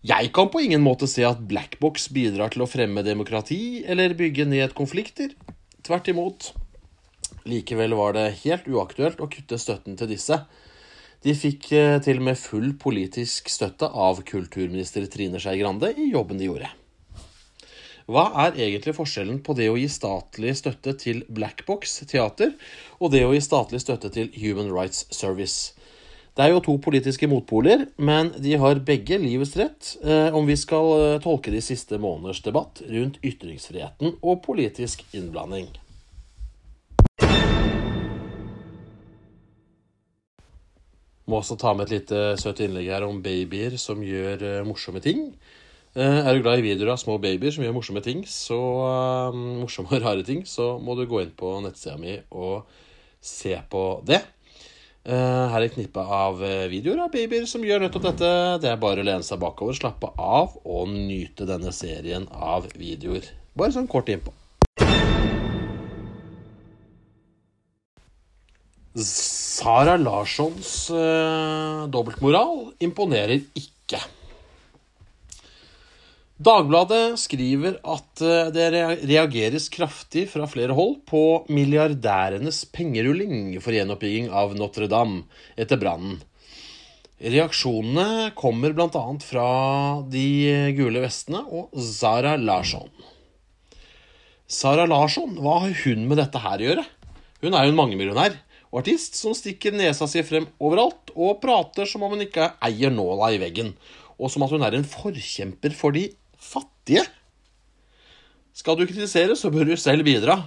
Jeg 0.01 0.31
kan 0.33 0.49
på 0.49 0.63
ingen 0.65 0.81
måte 0.81 1.05
se 1.11 1.27
at 1.29 1.43
Blackbox 1.45 2.09
bidrar 2.17 2.53
til 2.55 2.65
å 2.65 2.71
fremme 2.71 3.05
demokrati 3.05 3.83
eller 3.85 4.17
bygge 4.17 4.47
ned 4.49 4.73
konflikter. 4.73 5.35
Tvert 5.85 6.09
imot. 6.09 6.55
Likevel 7.49 7.95
var 7.97 8.17
det 8.17 8.27
helt 8.43 8.69
uaktuelt 8.69 9.21
å 9.23 9.29
kutte 9.31 9.59
støtten 9.61 9.97
til 10.01 10.11
disse. 10.11 10.43
De 11.25 11.35
fikk 11.37 11.71
eh, 11.77 11.97
til 12.05 12.21
og 12.21 12.29
med 12.31 12.41
full 12.41 12.75
politisk 12.81 13.51
støtte 13.53 13.89
av 13.89 14.23
kulturminister 14.29 15.05
Trine 15.13 15.41
Skei 15.41 15.59
Grande 15.61 15.93
i 15.97 16.11
jobben 16.13 16.41
de 16.41 16.49
gjorde. 16.49 16.71
Hva 18.11 18.25
er 18.43 18.57
egentlig 18.59 18.97
forskjellen 18.97 19.39
på 19.47 19.55
det 19.55 19.69
å 19.71 19.77
gi 19.79 19.87
statlig 19.93 20.57
støtte 20.59 20.97
til 20.99 21.21
Blackbox 21.31 22.01
teater 22.11 22.57
og 22.99 23.13
det 23.13 23.23
å 23.23 23.35
gi 23.37 23.43
statlig 23.45 23.83
støtte 23.85 24.11
til 24.17 24.33
Human 24.41 24.73
Rights 24.75 25.05
Service? 25.15 25.77
Det 26.35 26.47
er 26.47 26.55
jo 26.55 26.63
to 26.65 26.77
politiske 26.83 27.29
motpoler, 27.31 27.85
men 27.99 28.31
de 28.41 28.55
har 28.63 28.81
begge 28.87 29.19
livets 29.21 29.57
rett 29.61 29.93
eh, 30.01 30.35
om 30.35 30.49
vi 30.49 30.57
skal 30.59 30.91
eh, 30.97 31.21
tolke 31.23 31.53
de 31.53 31.61
siste 31.63 32.01
måneders 32.01 32.41
debatt 32.47 32.83
rundt 32.89 33.21
ytringsfriheten 33.27 34.17
og 34.23 34.41
politisk 34.47 35.05
innblanding. 35.13 35.69
Må 41.31 41.39
også 41.39 41.55
ta 41.61 41.71
med 41.77 41.87
et 41.87 42.01
lite 42.01 42.21
søtt 42.41 42.63
innlegg 42.65 42.89
her 42.91 43.05
om 43.07 43.21
babyer 43.23 43.77
som 43.79 44.01
gjør 44.03 44.41
uh, 44.43 44.67
morsomme 44.67 45.03
ting. 45.05 45.29
Uh, 45.95 46.25
er 46.25 46.35
du 46.35 46.43
glad 46.43 46.59
i 46.59 46.65
videoer 46.65 46.97
av 46.97 46.99
små 47.03 47.21
babyer 47.23 47.55
som 47.55 47.63
gjør 47.63 47.77
morsomme 47.77 48.03
ting, 48.03 48.25
så 48.27 48.59
uh, 48.59 49.39
morsomme 49.61 49.95
og 49.95 50.03
rare 50.03 50.27
ting, 50.27 50.43
så 50.49 50.73
må 50.83 50.99
du 50.99 51.05
gå 51.11 51.23
inn 51.23 51.31
på 51.39 51.53
nettsida 51.63 51.95
mi 52.03 52.17
og 52.35 52.67
se 53.23 53.55
på 53.71 53.85
det. 54.09 54.23
her 55.05 55.57
er 55.57 55.65
et 55.67 55.75
knippe 55.75 56.01
av 56.01 56.41
videoer 56.73 57.05
av 57.05 57.13
babyer 57.13 57.47
som 57.49 57.63
gjør 57.65 57.85
nettopp 57.85 58.09
dette. 58.11 58.33
Det 58.65 58.73
er 58.73 58.81
bare 58.81 59.05
å 59.05 59.07
lene 59.07 59.25
seg 59.27 59.41
bakover, 59.41 59.77
slappe 59.77 60.11
av 60.17 60.57
og 60.65 60.89
nyte 60.91 61.47
denne 61.49 61.73
serien 61.73 62.27
av 62.33 62.69
videoer. 62.75 63.29
Bare 63.55 63.77
sånn 63.77 63.91
kort 63.91 64.09
innpå. 64.09 64.40
Sara 68.99 69.95
Larssons 69.95 70.91
uh, 70.91 71.87
dobbeltmoral 71.87 72.73
imponerer 72.83 73.39
ikke. 73.55 74.01
Dagbladet 76.41 77.21
skriver 77.21 77.77
at 77.79 78.25
uh, 78.25 78.51
det 78.51 78.67
reageres 79.07 79.69
kraftig 79.71 80.25
fra 80.33 80.49
flere 80.51 80.75
hold 80.75 81.05
på 81.07 81.23
milliardærenes 81.55 82.65
pengerulling 82.75 83.55
for 83.63 83.77
gjenoppbygging 83.77 84.33
av 84.35 84.59
Notre-Dame 84.59 85.23
etter 85.55 85.79
brannen. 85.79 86.19
Reaksjonene 87.21 88.33
kommer 88.35 88.75
bl.a. 88.75 89.07
fra 89.23 89.49
De 90.11 90.27
gule 90.75 91.05
vestene 91.05 91.45
og 91.47 91.71
Sara 91.79 92.35
Larsson. 92.41 92.91
Sara 94.51 94.89
Larsson, 94.89 95.37
hva 95.39 95.61
har 95.63 95.83
hun 95.85 96.09
med 96.11 96.19
dette 96.19 96.43
her 96.43 96.59
å 96.59 96.73
gjøre? 96.73 96.91
Hun 97.45 97.55
er 97.55 97.69
jo 97.69 97.77
en 97.77 97.85
mangemillionær 97.85 98.41
og 98.71 98.83
artist 98.83 99.19
som 99.19 99.35
stikker 99.35 99.75
nesa 99.75 100.07
si 100.11 100.23
frem 100.27 100.47
overalt 100.63 101.11
og 101.17 101.41
prater 101.43 101.89
som 101.91 102.05
om 102.07 102.15
hun 102.15 102.27
ikke 102.27 102.53
eier 102.63 102.93
nåla 102.95 103.33
i 103.35 103.41
veggen, 103.43 103.75
og 104.21 104.31
som 104.31 104.45
at 104.47 104.55
hun 104.55 104.63
er 104.67 104.77
en 104.79 104.87
forkjemper 104.87 105.75
for 105.75 105.97
de 105.97 106.07
fattige. 106.39 107.03
Skal 108.55 108.79
du 108.79 108.87
kritisere, 108.87 109.35
så 109.39 109.51
bør 109.51 109.71
du 109.71 109.77
selv 109.79 110.07
bidra. 110.07 110.39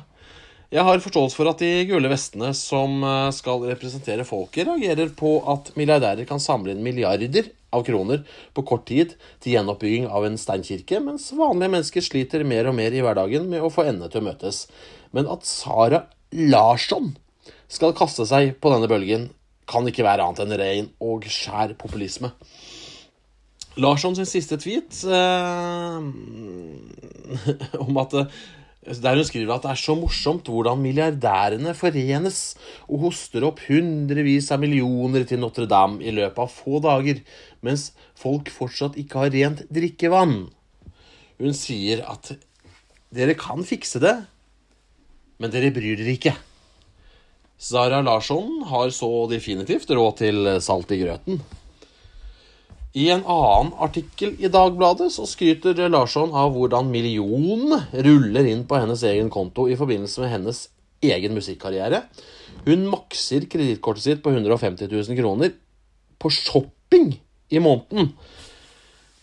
Jeg 0.74 0.86
har 0.88 1.04
forståelse 1.04 1.38
for 1.38 1.52
at 1.52 1.60
de 1.62 1.84
gule 1.86 2.10
vestene 2.10 2.50
som 2.58 3.04
eh, 3.06 3.34
skal 3.36 3.62
representere 3.70 4.26
folket, 4.26 4.66
reagerer 4.66 5.12
på 5.14 5.36
at 5.52 5.70
milliardærer 5.78 6.26
kan 6.26 6.42
samle 6.42 6.74
inn 6.74 6.82
milliarder 6.86 7.52
av 7.74 7.84
kroner 7.86 8.24
på 8.58 8.64
kort 8.66 8.88
tid 8.90 9.14
til 9.44 9.54
gjenoppbygging 9.54 10.08
av 10.10 10.26
en 10.26 10.40
steinkirke, 10.40 10.98
mens 11.04 11.28
vanlige 11.38 11.76
mennesker 11.76 12.06
sliter 12.06 12.46
mer 12.48 12.72
og 12.72 12.78
mer 12.80 12.96
i 12.96 13.04
hverdagen 13.06 13.46
med 13.52 13.62
å 13.62 13.70
få 13.74 13.86
endene 13.86 14.10
til 14.10 14.24
å 14.24 14.28
møtes. 14.32 14.64
Men 15.14 15.30
at 15.30 15.46
Sara 15.46 16.08
Larsson 16.34 17.14
skal 17.74 17.96
kaste 17.98 18.26
seg 18.30 18.56
på 18.62 18.72
denne 18.74 18.90
bølgen, 18.92 19.30
kan 19.70 19.88
ikke 19.88 20.06
være 20.06 20.26
annet 20.26 20.44
enn 20.44 20.58
ren 20.60 20.90
og 21.04 21.26
skjær 21.32 21.74
populisme. 21.80 22.34
Larsson 23.80 24.14
sin 24.14 24.28
siste 24.30 24.60
tweet 24.62 25.00
eh, 25.10 26.04
om 27.86 27.98
at 28.04 28.14
eh, 28.20 28.28
der 29.02 29.18
hun 29.18 29.26
skriver 29.26 29.56
at 29.56 29.64
det 29.66 29.72
er 29.72 29.80
så 29.80 29.96
morsomt 29.98 30.50
hvordan 30.52 30.82
milliardærene 30.84 31.74
forenes 31.78 32.42
og 32.86 33.08
hoster 33.08 33.48
opp 33.48 33.64
hundrevis 33.66 34.52
av 34.54 34.62
millioner 34.62 35.26
til 35.26 35.42
Notre-Dame 35.42 36.04
i 36.04 36.14
løpet 36.14 36.44
av 36.44 36.52
få 36.52 36.84
dager, 36.84 37.24
mens 37.66 37.92
folk 38.20 38.52
fortsatt 38.54 39.00
ikke 39.00 39.24
har 39.24 39.34
rent 39.34 39.66
drikkevann. 39.74 40.38
Hun 41.42 41.58
sier 41.58 42.04
at 42.06 42.36
dere 43.14 43.34
kan 43.40 43.64
fikse 43.66 44.04
det, 44.04 44.18
men 45.42 45.54
dere 45.54 45.74
bryr 45.74 45.98
dere 45.98 46.14
ikke. 46.14 46.36
Sara 47.64 48.02
Larsson 48.02 48.64
har 48.68 48.90
så 48.92 49.08
definitivt 49.32 49.92
råd 49.96 50.18
til 50.20 50.48
salt 50.60 50.90
i 50.92 50.98
grøten. 51.00 51.38
I 52.94 53.06
en 53.14 53.24
annen 53.24 53.72
artikkel 53.82 54.36
i 54.44 54.50
Dagbladet 54.52 55.08
så 55.16 55.24
skryter 55.26 55.80
Larsson 55.88 56.36
av 56.36 56.52
hvordan 56.58 56.92
millionene 56.92 57.80
ruller 58.04 58.50
inn 58.52 58.66
på 58.68 58.82
hennes 58.84 59.06
egen 59.08 59.32
konto 59.32 59.70
i 59.72 59.78
forbindelse 59.80 60.26
med 60.26 60.34
hennes 60.34 60.60
egen 61.08 61.34
musikkarriere. 61.40 62.04
Hun 62.68 62.84
makser 62.92 63.48
kredittkortet 63.48 64.10
sitt 64.10 64.24
på 64.28 64.36
150 64.36 64.92
000 64.92 65.22
kroner 65.24 65.56
på 66.20 66.36
shopping 66.36 67.14
i 67.48 67.64
måneden. 67.64 68.12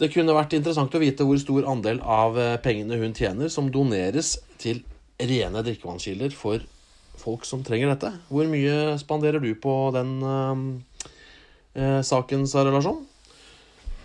Det 0.00 0.08
kunne 0.16 0.32
vært 0.32 0.56
interessant 0.56 0.96
å 0.96 1.04
vite 1.04 1.28
hvor 1.28 1.36
stor 1.44 1.68
andel 1.68 2.00
av 2.00 2.40
pengene 2.64 2.96
hun 3.04 3.12
tjener, 3.12 3.52
som 3.52 3.68
doneres 3.68 4.38
til 4.56 4.80
rene 5.20 5.60
drikkevannskilder 5.60 6.32
for 6.32 6.64
folk 7.18 7.46
som 7.48 7.64
trenger 7.66 7.92
dette. 7.92 8.12
Hvor 8.30 8.46
mye 8.50 8.96
spanderer 9.00 9.42
du 9.42 9.50
på 9.60 9.74
den 9.96 10.18
uh, 10.22 10.54
uh, 11.76 12.00
saken, 12.06 12.46
Sara 12.50 12.72
Larsson? 12.72 13.02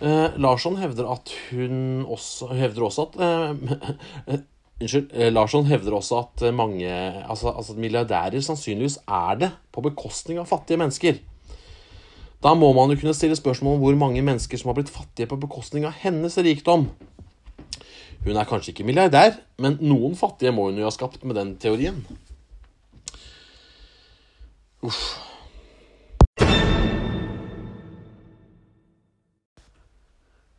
Uh, 0.00 0.34
Larsson 0.36 0.76
hevder 0.76 1.08
at 1.14 1.32
hun 1.50 2.04
også 2.04 2.50
Hevder 2.52 2.84
også 2.84 3.06
at 3.06 4.42
Unnskyld. 4.76 5.08
Larsson 5.32 5.64
hevder 5.64 5.94
også 5.96 6.18
at 6.20 6.42
mange 6.52 6.84
altså, 6.84 7.48
altså 7.48 7.72
milliardærer 7.80 8.42
sannsynligvis 8.44 8.98
er 9.08 9.38
det 9.40 9.48
på 9.72 9.80
bekostning 9.86 10.36
av 10.36 10.50
fattige 10.50 10.76
mennesker. 10.76 11.16
Da 12.44 12.52
må 12.52 12.68
man 12.76 12.92
jo 12.92 12.98
kunne 13.00 13.16
stille 13.16 13.38
spørsmål 13.38 13.78
om 13.78 13.80
hvor 13.86 13.96
mange 13.96 14.20
mennesker 14.22 14.60
som 14.60 14.68
har 14.68 14.76
blitt 14.76 14.92
fattige 14.92 15.30
på 15.30 15.38
bekostning 15.40 15.86
av 15.88 15.96
hennes 16.02 16.36
rikdom. 16.36 16.90
Hun 18.26 18.36
er 18.36 18.48
kanskje 18.48 18.74
ikke 18.74 18.84
milliardær, 18.86 19.38
men 19.62 19.78
noen 19.80 20.16
fattige 20.18 20.52
må 20.52 20.68
hun 20.68 20.80
jo 20.80 20.86
ha 20.86 20.92
skapt 20.92 21.24
med 21.24 21.38
den 21.38 21.54
teorien. 21.62 22.02
Uff. 24.86 25.06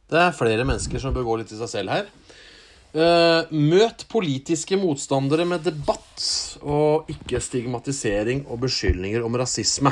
Det 0.08 0.20
er 0.20 0.36
flere 0.36 0.64
mennesker 0.68 1.02
som 1.04 1.16
bør 1.16 1.26
gå 1.28 1.40
litt 1.42 1.52
i 1.52 1.60
seg 1.60 1.72
selv 1.72 1.92
her. 1.92 2.12
Uh, 2.98 3.44
møt 3.52 4.06
politiske 4.10 4.78
motstandere 4.80 5.44
med 5.46 5.66
debatt 5.68 6.24
og 6.64 7.10
ikke 7.12 7.42
stigmatisering 7.44 8.46
og 8.48 8.62
beskyldninger 8.64 9.26
om 9.28 9.36
rasisme. 9.38 9.92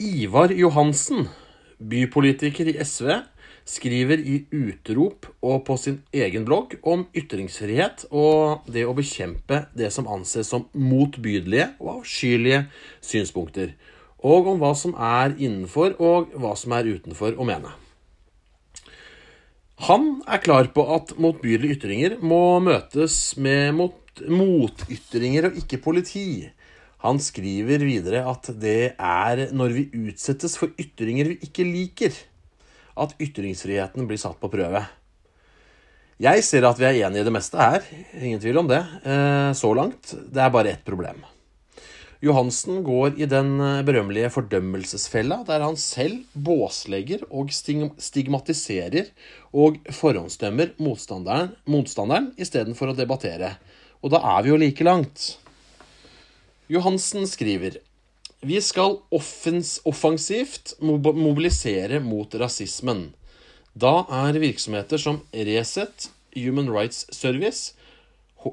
Ivar 0.00 0.52
Johansen, 0.56 1.28
bypolitiker 1.76 2.72
i 2.72 2.78
SV, 2.80 3.12
skriver 3.68 4.22
i 4.22 4.40
utrop 4.50 5.28
og 5.44 5.64
på 5.66 5.76
sin 5.80 6.00
egen 6.16 6.46
blogg 6.48 6.76
om 6.82 7.06
ytringsfrihet 7.16 8.06
og 8.10 8.66
det 8.70 8.86
å 8.88 8.96
bekjempe 8.96 9.64
det 9.76 9.92
som 9.94 10.08
anses 10.10 10.50
som 10.50 10.66
motbydelige 10.72 11.72
og 11.78 12.00
avskyelige 12.00 12.64
synspunkter, 13.04 13.74
og 14.20 14.50
om 14.52 14.60
hva 14.60 14.74
som 14.76 14.96
er 14.96 15.36
innenfor 15.38 15.96
og 16.00 16.34
hva 16.36 16.56
som 16.58 16.74
er 16.76 16.90
utenfor 16.96 17.38
å 17.38 17.46
mene. 17.48 17.72
Han 19.88 20.18
er 20.28 20.42
klar 20.44 20.68
på 20.74 20.84
at 20.92 21.14
motbydelige 21.16 21.78
ytringer 21.78 22.18
må 22.20 22.60
møtes 22.60 23.14
med 23.40 23.72
mot, 23.78 23.96
motytringer 24.28 25.48
og 25.48 25.60
ikke 25.62 25.80
politi. 25.80 26.50
Han 27.00 27.16
skriver 27.22 27.80
videre 27.88 28.26
at 28.28 28.50
det 28.60 28.92
er 28.92 29.46
når 29.56 29.76
vi 29.78 29.86
utsettes 30.02 30.58
for 30.60 30.74
ytringer 30.76 31.32
vi 31.32 31.38
ikke 31.46 31.64
liker, 31.64 32.12
at 33.00 33.16
ytringsfriheten 33.20 34.08
blir 34.08 34.20
satt 34.20 34.38
på 34.40 34.50
prøve. 34.52 34.84
Jeg 36.20 36.44
ser 36.44 36.66
at 36.68 36.76
vi 36.76 36.84
er 36.84 36.98
enige 37.06 37.24
i 37.24 37.26
det 37.26 37.32
meste 37.32 37.56
her, 37.56 37.84
ingen 38.20 38.40
tvil 38.42 38.60
om 38.60 38.68
det, 38.68 38.80
eh, 39.08 39.52
så 39.56 39.72
langt. 39.72 40.12
Det 40.28 40.42
er 40.42 40.52
bare 40.52 40.74
ett 40.74 40.84
problem. 40.84 41.22
Johansen 42.20 42.82
går 42.84 43.16
i 43.16 43.24
den 43.24 43.54
eh, 43.64 43.80
berømmelige 43.88 44.28
fordømmelsesfella, 44.34 45.40
der 45.48 45.64
han 45.64 45.78
selv 45.80 46.26
båslegger 46.36 47.24
og 47.32 47.48
stigmatiserer 47.56 49.08
og 49.56 49.80
forhåndsdømmer 49.88 50.74
motstanderen, 50.84 51.54
motstanderen 51.64 52.34
istedenfor 52.36 52.92
å 52.92 52.98
debattere. 52.98 53.54
Og 54.04 54.12
da 54.12 54.20
er 54.36 54.44
vi 54.44 54.52
jo 54.52 54.60
like 54.60 54.84
langt. 54.84 55.30
Johansen 56.68 57.24
skriver 57.26 57.80
vi 58.40 58.60
skal 58.64 58.98
offensivt 59.12 60.74
mobilisere 60.80 62.00
mot 62.00 62.34
rasismen. 62.40 63.10
Da 63.76 64.04
er 64.26 64.38
virksomheter 64.40 65.00
som 65.00 65.20
Resett, 65.32 66.08
Human 66.34 66.70
Rights 66.72 67.04
Service, 67.14 67.74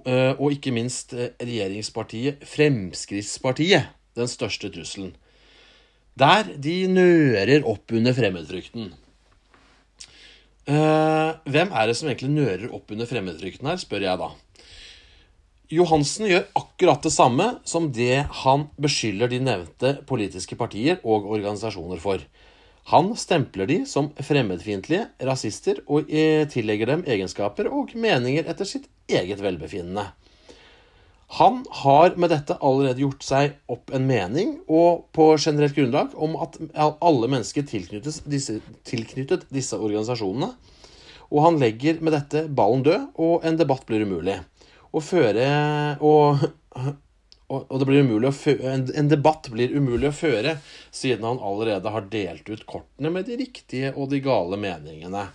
eh, 0.05 0.33
og 0.35 0.51
ikke 0.51 0.73
minst 0.75 1.13
eh, 1.15 1.31
regjeringspartiet 1.39 2.43
Fremskrittspartiet 2.45 3.93
den 4.17 4.29
største 4.29 4.69
trusselen. 4.73 5.15
Der 6.17 6.49
de 6.57 6.77
nører 6.89 7.65
opp 7.69 7.93
under 7.93 8.15
fremmedfrykten. 8.17 8.91
Eh, 10.67 11.31
hvem 11.47 11.71
er 11.71 11.87
det 11.87 11.95
som 11.95 12.09
egentlig 12.09 12.33
nører 12.33 12.73
opp 12.75 12.91
under 12.91 13.07
fremmedfrykten 13.07 13.69
her, 13.69 13.79
spør 13.79 14.03
jeg 14.03 14.19
da. 14.19 14.31
Johansen 15.67 16.29
gjør 16.29 16.45
akkurat 16.55 17.03
det 17.03 17.11
samme 17.11 17.45
som 17.67 17.89
det 17.91 18.21
han 18.43 18.69
beskylder 18.79 19.27
de 19.27 19.41
nevnte 19.43 19.89
politiske 20.07 20.55
partier 20.55 21.01
og 21.03 21.27
organisasjoner 21.27 21.99
for. 21.99 22.23
Han 22.87 23.09
stempler 23.19 23.67
de 23.67 23.81
som 23.83 24.07
fremmedfiendtlige, 24.15 25.09
rasister, 25.27 25.81
og 25.91 26.07
tillegger 26.53 26.93
dem 26.93 27.03
egenskaper 27.03 27.67
og 27.67 27.91
meninger 27.99 28.47
etter 28.47 28.69
sitt 28.69 28.87
eget 29.11 29.43
velbefinnende. 29.43 30.07
Han 31.35 31.65
har 31.83 32.15
med 32.15 32.31
dette 32.31 32.55
allerede 32.63 33.03
gjort 33.03 33.27
seg 33.27 33.59
opp 33.67 33.91
en 33.91 34.07
mening, 34.07 34.61
og 34.71 35.09
på 35.11 35.33
generelt 35.35 35.75
grunnlag, 35.75 36.15
om 36.15 36.39
at 36.39 36.55
alle 36.79 37.27
mennesker 37.27 37.67
disse, 37.67 38.61
tilknyttet 38.87 39.49
disse 39.51 39.75
organisasjonene. 39.75 40.53
Og 41.27 41.43
han 41.43 41.59
legger 41.59 41.99
med 41.99 42.15
dette 42.15 42.47
ballen 42.47 42.87
død, 42.87 43.09
og 43.19 43.43
en 43.43 43.59
debatt 43.59 43.83
blir 43.83 44.07
umulig 44.07 44.39
å 44.95 45.01
føre 45.03 45.47
og, 46.05 46.45
og, 47.47 47.73
det 47.79 47.87
blir 47.87 48.05
umulig 48.05 48.29
å 48.29 48.35
føre, 48.35 48.71
en, 48.73 48.85
en, 48.95 49.09
debatt 49.11 49.49
blir 49.53 49.73
umulig 49.75 50.11
å 50.11 50.15
føre 50.15 50.57
siden 50.91 51.25
han 51.27 51.41
allerede 51.43 51.91
har 51.93 52.07
delt 52.11 52.49
ut 52.49 52.65
kortene 52.69 53.11
med 53.13 53.27
de 53.29 53.39
riktige 53.39 53.93
og 53.95 54.11
de 54.11 54.21
gale 54.23 54.59
meningene. 54.59 55.27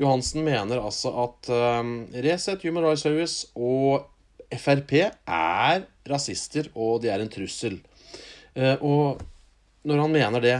Johansen 0.00 0.42
mener 0.46 0.82
altså 0.82 1.12
at 1.22 1.50
um, 1.54 1.94
Resett 2.24 2.64
Human 2.66 2.86
Rights 2.86 3.04
Service 3.06 3.46
og 3.54 4.10
Frp 4.54 4.92
er 4.98 5.84
rasister, 6.10 6.68
og 6.74 7.00
de 7.02 7.10
er 7.10 7.22
en 7.22 7.30
trussel. 7.30 7.78
Uh, 8.58 8.76
og 8.82 9.22
når 9.86 10.02
han 10.02 10.14
mener 10.14 10.42
det 10.42 10.56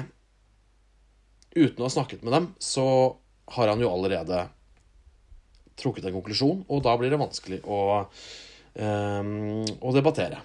uten 1.54 1.82
å 1.82 1.88
ha 1.88 1.92
snakket 1.92 2.24
med 2.24 2.34
dem, 2.34 2.48
så 2.58 2.86
har 3.54 3.70
han 3.70 3.82
jo 3.82 3.90
allerede 3.90 4.46
trukket 5.80 6.08
en 6.08 6.16
konklusjon, 6.16 6.64
og 6.68 6.82
da 6.84 6.96
blir 7.00 7.12
det 7.12 7.20
vanskelig 7.20 7.62
å, 7.66 7.78
um, 8.78 9.62
å 9.64 9.94
debattere. 9.94 10.42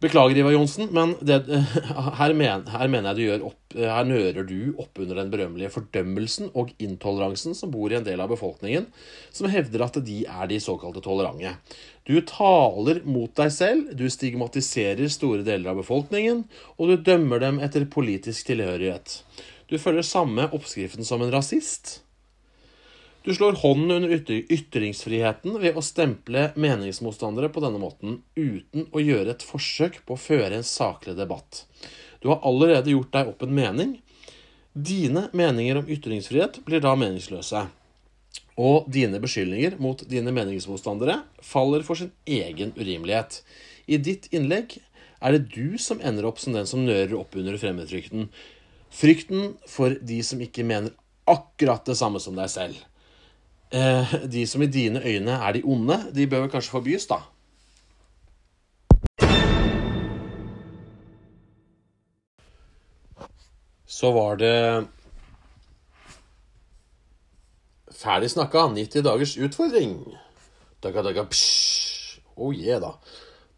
Beklager, 0.00 0.38
Ivar 0.40 0.54
Johnsen, 0.54 0.88
men 0.96 1.10
det, 1.20 1.42
her, 2.18 2.32
men, 2.32 2.62
her, 2.72 2.88
mener 2.88 3.18
jeg 3.20 3.36
du 3.36 3.44
opp, 3.50 3.74
her 3.76 4.06
nører 4.08 4.46
du 4.48 4.72
opp 4.80 4.96
under 4.96 5.18
den 5.20 5.32
berømmelige 5.32 5.74
fordømmelsen 5.74 6.48
og 6.56 6.72
intoleransen 6.80 7.52
som 7.58 7.72
bor 7.74 7.92
i 7.92 7.98
en 7.98 8.06
del 8.06 8.22
av 8.24 8.32
befolkningen 8.32 8.86
som 9.28 9.50
hevder 9.52 9.84
at 9.84 10.00
de 10.06 10.22
er 10.24 10.48
de 10.48 10.56
såkalte 10.64 11.04
tolerante. 11.04 11.52
Du 12.08 12.16
taler 12.24 13.02
mot 13.04 13.34
deg 13.36 13.52
selv, 13.52 13.92
du 13.92 14.06
stigmatiserer 14.08 15.12
store 15.12 15.44
deler 15.44 15.74
av 15.74 15.82
befolkningen, 15.82 16.46
og 16.80 16.94
du 16.94 16.96
dømmer 17.10 17.44
dem 17.44 17.60
etter 17.60 17.84
politisk 17.92 18.48
tilhørighet. 18.48 19.20
Du 19.68 19.76
følger 19.76 20.06
samme 20.08 20.48
oppskriften 20.48 21.04
som 21.04 21.20
en 21.20 21.34
rasist. 21.36 21.98
Du 23.22 23.34
slår 23.34 23.52
hånden 23.52 23.90
under 23.90 24.30
ytringsfriheten 24.52 25.58
ved 25.60 25.76
å 25.76 25.82
stemple 25.84 26.46
meningsmotstandere 26.56 27.50
på 27.52 27.60
denne 27.60 27.80
måten, 27.82 28.22
uten 28.32 28.86
å 28.96 29.02
gjøre 29.02 29.34
et 29.34 29.44
forsøk 29.44 29.98
på 30.08 30.16
å 30.16 30.20
føre 30.20 30.56
en 30.56 30.64
saklig 30.64 31.18
debatt. 31.18 31.66
Du 32.24 32.30
har 32.32 32.40
allerede 32.48 32.94
gjort 32.94 33.12
deg 33.12 33.28
opp 33.28 33.44
en 33.44 33.52
mening. 33.52 33.92
Dine 34.72 35.26
meninger 35.36 35.82
om 35.82 35.92
ytringsfrihet 35.92 36.62
blir 36.64 36.80
da 36.80 36.94
meningsløse. 36.96 37.66
Og 38.56 38.88
dine 38.92 39.20
beskyldninger 39.20 39.76
mot 39.84 40.00
dine 40.08 40.32
meningsmotstandere 40.32 41.20
faller 41.44 41.84
for 41.84 42.00
sin 42.00 42.14
egen 42.24 42.72
urimelighet. 42.80 43.42
I 43.84 44.00
ditt 44.00 44.30
innlegg 44.32 44.78
er 45.20 45.36
det 45.36 45.52
du 45.52 45.76
som 45.76 46.00
ender 46.00 46.24
opp 46.28 46.40
som 46.40 46.56
den 46.56 46.68
som 46.68 46.86
nører 46.88 47.18
opp 47.20 47.36
under 47.36 47.60
fremmedfrykten. 47.60 48.30
Frykten 48.88 49.58
for 49.68 50.00
de 50.00 50.22
som 50.24 50.40
ikke 50.40 50.64
mener 50.64 50.96
akkurat 51.28 51.84
det 51.84 52.00
samme 52.00 52.20
som 52.22 52.38
deg 52.38 52.48
selv. 52.48 52.80
Eh, 53.70 54.14
de 54.26 54.46
som 54.50 54.62
i 54.62 54.66
dine 54.66 54.98
øyne 55.06 55.30
er 55.30 55.52
de 55.52 55.62
onde, 55.62 55.98
de 56.14 56.26
bør 56.26 56.40
vel 56.46 56.50
kanskje 56.50 56.74
forbys, 56.74 57.06
da? 57.06 57.20
Så 63.86 64.10
var 64.16 64.40
det 64.40 64.88
Ferdig 68.00 68.30
snakka. 68.32 68.64
90 68.72 69.02
dagers 69.04 69.36
utfordring. 69.36 69.98
Daga, 70.80 71.02
daga, 71.04 71.26
psh. 71.28 72.16
Oh 72.36 72.54
yeah, 72.54 72.80
da. 72.80 72.94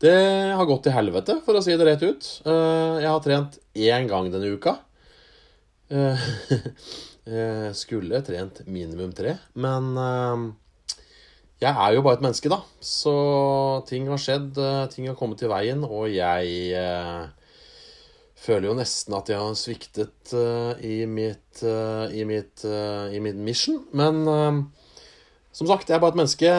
Det 0.02 0.16
har 0.58 0.66
gått 0.66 0.82
til 0.88 0.96
helvete, 0.96 1.36
for 1.46 1.54
å 1.54 1.62
si 1.62 1.76
det 1.78 1.86
rett 1.86 2.02
ut. 2.02 2.26
Eh, 2.42 2.96
jeg 3.04 3.06
har 3.06 3.22
trent 3.22 3.60
én 3.78 4.08
gang 4.10 4.32
denne 4.32 4.50
uka. 4.58 4.80
Eh, 7.22 7.70
skulle 7.78 8.18
trent 8.26 8.64
minimum 8.66 9.12
tre, 9.14 9.36
men 9.54 9.92
eh, 9.94 10.46
jeg 11.62 11.70
er 11.70 11.94
jo 11.94 12.02
bare 12.02 12.18
et 12.18 12.24
menneske, 12.24 12.50
da. 12.50 12.58
Så 12.82 13.14
ting 13.86 14.08
har 14.10 14.18
skjedd, 14.18 14.58
eh, 14.58 14.86
ting 14.90 15.06
har 15.06 15.18
kommet 15.18 15.38
til 15.38 15.52
veien, 15.52 15.84
og 15.86 16.10
jeg 16.10 16.82
føler 18.42 18.72
jo 18.72 18.74
nesten 18.74 19.14
at 19.14 19.30
jeg 19.30 19.38
har 19.38 19.54
sviktet 19.54 20.32
i 20.82 21.04
mitt, 21.06 21.62
i 21.62 22.24
mitt, 22.26 22.64
i 22.66 23.20
mitt 23.22 23.38
mission. 23.38 23.84
Men 23.94 24.24
som 25.54 25.68
sagt, 25.70 25.86
jeg 25.86 25.94
er 25.94 26.02
bare 26.02 26.16
et 26.16 26.18
menneske, 26.18 26.50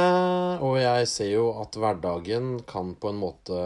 og 0.63 0.77
jeg 0.79 1.09
ser 1.11 1.33
jo 1.33 1.49
at 1.59 1.75
hverdagen 1.75 2.61
kan 2.69 2.95
på 2.95 3.11
en 3.11 3.19
måte 3.19 3.59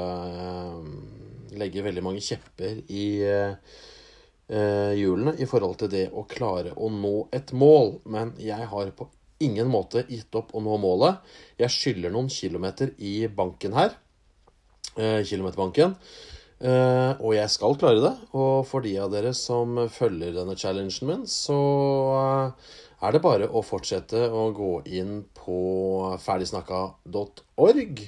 legge 1.58 1.84
veldig 1.86 2.04
mange 2.06 2.24
kjepper 2.24 2.82
i 2.90 3.06
eh, 3.28 3.56
hjulene 4.48 5.34
i 5.44 5.46
forhold 5.50 5.76
til 5.82 5.90
det 5.92 6.06
å 6.16 6.22
klare 6.30 6.72
å 6.80 6.88
nå 6.88 7.28
et 7.36 7.52
mål. 7.52 7.98
Men 8.08 8.32
jeg 8.40 8.70
har 8.72 8.92
på 8.96 9.10
ingen 9.44 9.70
måte 9.70 10.06
gitt 10.10 10.34
opp 10.38 10.54
å 10.56 10.62
nå 10.64 10.78
målet. 10.82 11.22
Jeg 11.60 11.74
skylder 11.74 12.14
noen 12.14 12.30
kilometer 12.32 12.94
i 12.98 13.20
banken 13.28 13.76
her. 13.78 13.98
Eh, 14.98 15.22
kilometerbanken. 15.28 15.94
Eh, 16.58 17.12
og 17.22 17.36
jeg 17.36 17.54
skal 17.54 17.78
klare 17.78 18.02
det. 18.02 18.16
Og 18.34 18.66
for 18.70 18.86
de 18.86 18.96
av 19.02 19.14
dere 19.14 19.34
som 19.38 19.78
følger 19.94 20.34
denne 20.34 20.58
challengen 20.58 21.10
min, 21.10 21.28
så 21.30 21.60
eh, 22.18 22.74
er 23.06 23.14
det 23.14 23.22
bare 23.22 23.50
å 23.50 23.62
fortsette 23.66 24.26
å 24.34 24.50
gå 24.58 24.74
inn 24.98 25.22
på 25.38 25.60
ferdigsnakka.org. 26.24 28.04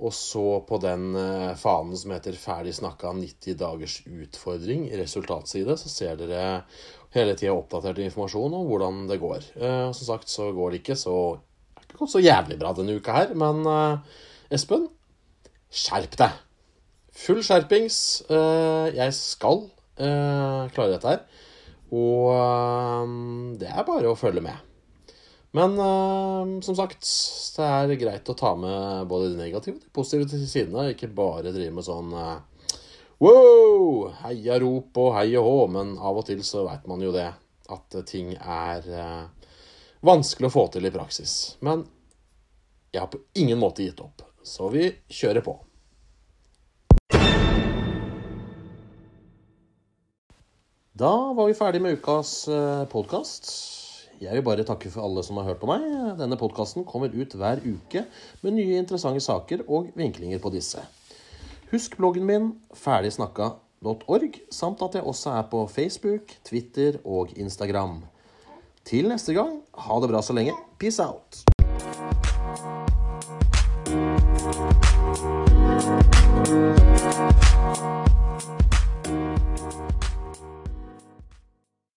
Og 0.00 0.12
så 0.16 0.44
på 0.66 0.78
den 0.82 1.12
eh, 1.18 1.52
fanen 1.58 1.96
som 1.98 2.14
heter 2.14 2.36
'Ferdig 2.38 2.74
snakka 2.74 3.12
90 3.12 3.58
dagers 3.60 4.00
utfordring' 4.06 4.88
i 4.88 4.98
resultatside, 4.98 5.76
så 5.78 5.88
ser 5.88 6.16
dere 6.16 6.64
hele 7.14 7.36
tida 7.36 7.52
oppdatert 7.54 8.00
informasjon 8.02 8.56
om 8.56 8.66
hvordan 8.70 9.06
det 9.10 9.20
går. 9.20 9.44
Eh, 9.56 9.92
som 9.92 10.08
sagt 10.08 10.32
så 10.32 10.50
går 10.52 10.70
det 10.72 10.82
ikke 10.82 10.98
så 10.98 11.16
ikke 11.82 12.00
gått 12.00 12.14
så 12.14 12.24
jævlig 12.24 12.58
bra 12.58 12.72
denne 12.72 12.96
uka 12.96 13.12
her, 13.12 13.34
men 13.34 13.62
eh, 13.66 14.18
Espen, 14.52 14.88
skjerp 15.70 16.16
deg! 16.20 16.40
Full 17.12 17.42
skjerpings. 17.44 18.24
Jeg 18.32 19.12
skal 19.12 19.66
klare 20.00 20.94
dette 20.94 21.10
her. 21.10 21.20
Og 21.92 23.12
det 23.60 23.68
er 23.68 23.84
bare 23.84 24.08
å 24.08 24.16
følge 24.16 24.40
med. 24.44 24.71
Men 25.52 25.78
uh, 25.78 26.60
som 26.60 26.76
sagt, 26.76 27.04
det 27.56 27.64
er 27.66 27.98
greit 28.00 28.28
å 28.32 28.36
ta 28.36 28.54
med 28.56 29.08
både 29.08 29.34
de 29.34 29.40
negative 29.40 29.76
og 29.76 29.84
de 29.84 29.92
positive 29.92 30.46
sidene. 30.48 30.92
Ikke 30.94 31.12
bare 31.12 31.52
drive 31.52 31.74
med 31.76 31.84
sånn 31.84 32.14
uh, 32.16 32.38
wow, 33.20 34.08
heiarop 34.22 34.96
og 35.02 35.10
hei 35.18 35.28
og 35.36 35.48
hå. 35.48 35.58
Men 35.74 35.98
av 36.00 36.22
og 36.22 36.24
til 36.30 36.40
så 36.46 36.64
veit 36.64 36.88
man 36.88 37.04
jo 37.04 37.12
det, 37.12 37.28
at 37.68 37.98
ting 38.08 38.32
er 38.38 38.88
uh, 38.96 39.52
vanskelig 40.00 40.48
å 40.48 40.54
få 40.56 40.64
til 40.72 40.88
i 40.88 40.94
praksis. 40.94 41.58
Men 41.60 41.84
jeg 42.92 43.04
har 43.04 43.12
på 43.12 43.20
ingen 43.36 43.60
måte 43.60 43.84
gitt 43.84 44.00
opp. 44.00 44.24
Så 44.42 44.72
vi 44.72 44.88
kjører 45.12 45.44
på. 45.44 45.58
Da 50.96 51.12
var 51.36 51.46
vi 51.48 51.54
ferdig 51.56 51.84
med 51.84 52.00
ukas 52.00 52.34
podkast. 52.92 53.81
Jeg 54.22 54.36
vil 54.38 54.44
bare 54.46 54.62
takke 54.62 54.90
for 54.92 55.02
alle 55.02 55.22
som 55.26 55.40
har 55.40 55.48
hørt 55.50 55.58
på 55.58 55.66
meg. 55.66 55.82
Denne 56.20 56.38
podkasten 56.38 56.84
kommer 56.86 57.10
ut 57.10 57.34
hver 57.34 57.58
uke 57.64 58.04
med 58.44 58.54
nye 58.54 58.78
interessante 58.78 59.22
saker 59.24 59.64
og 59.66 59.88
vinklinger 59.98 60.38
på 60.42 60.52
disse. 60.54 60.78
Husk 61.72 61.96
bloggen 61.98 62.28
min 62.28 62.52
ferdigsnakka.org, 62.76 64.38
samt 64.52 64.84
at 64.86 64.94
jeg 64.98 65.08
også 65.10 65.34
er 65.40 65.48
på 65.50 65.64
Facebook, 65.66 66.36
Twitter 66.46 67.00
og 67.02 67.34
Instagram. 67.34 68.04
Til 68.86 69.10
neste 69.10 69.34
gang, 69.34 69.58
ha 69.74 69.98
det 70.02 70.12
bra 70.12 70.22
så 70.22 70.36
lenge. 70.38 70.54
Peace 70.78 71.02
out. 71.02 71.42
Thank 77.12 77.42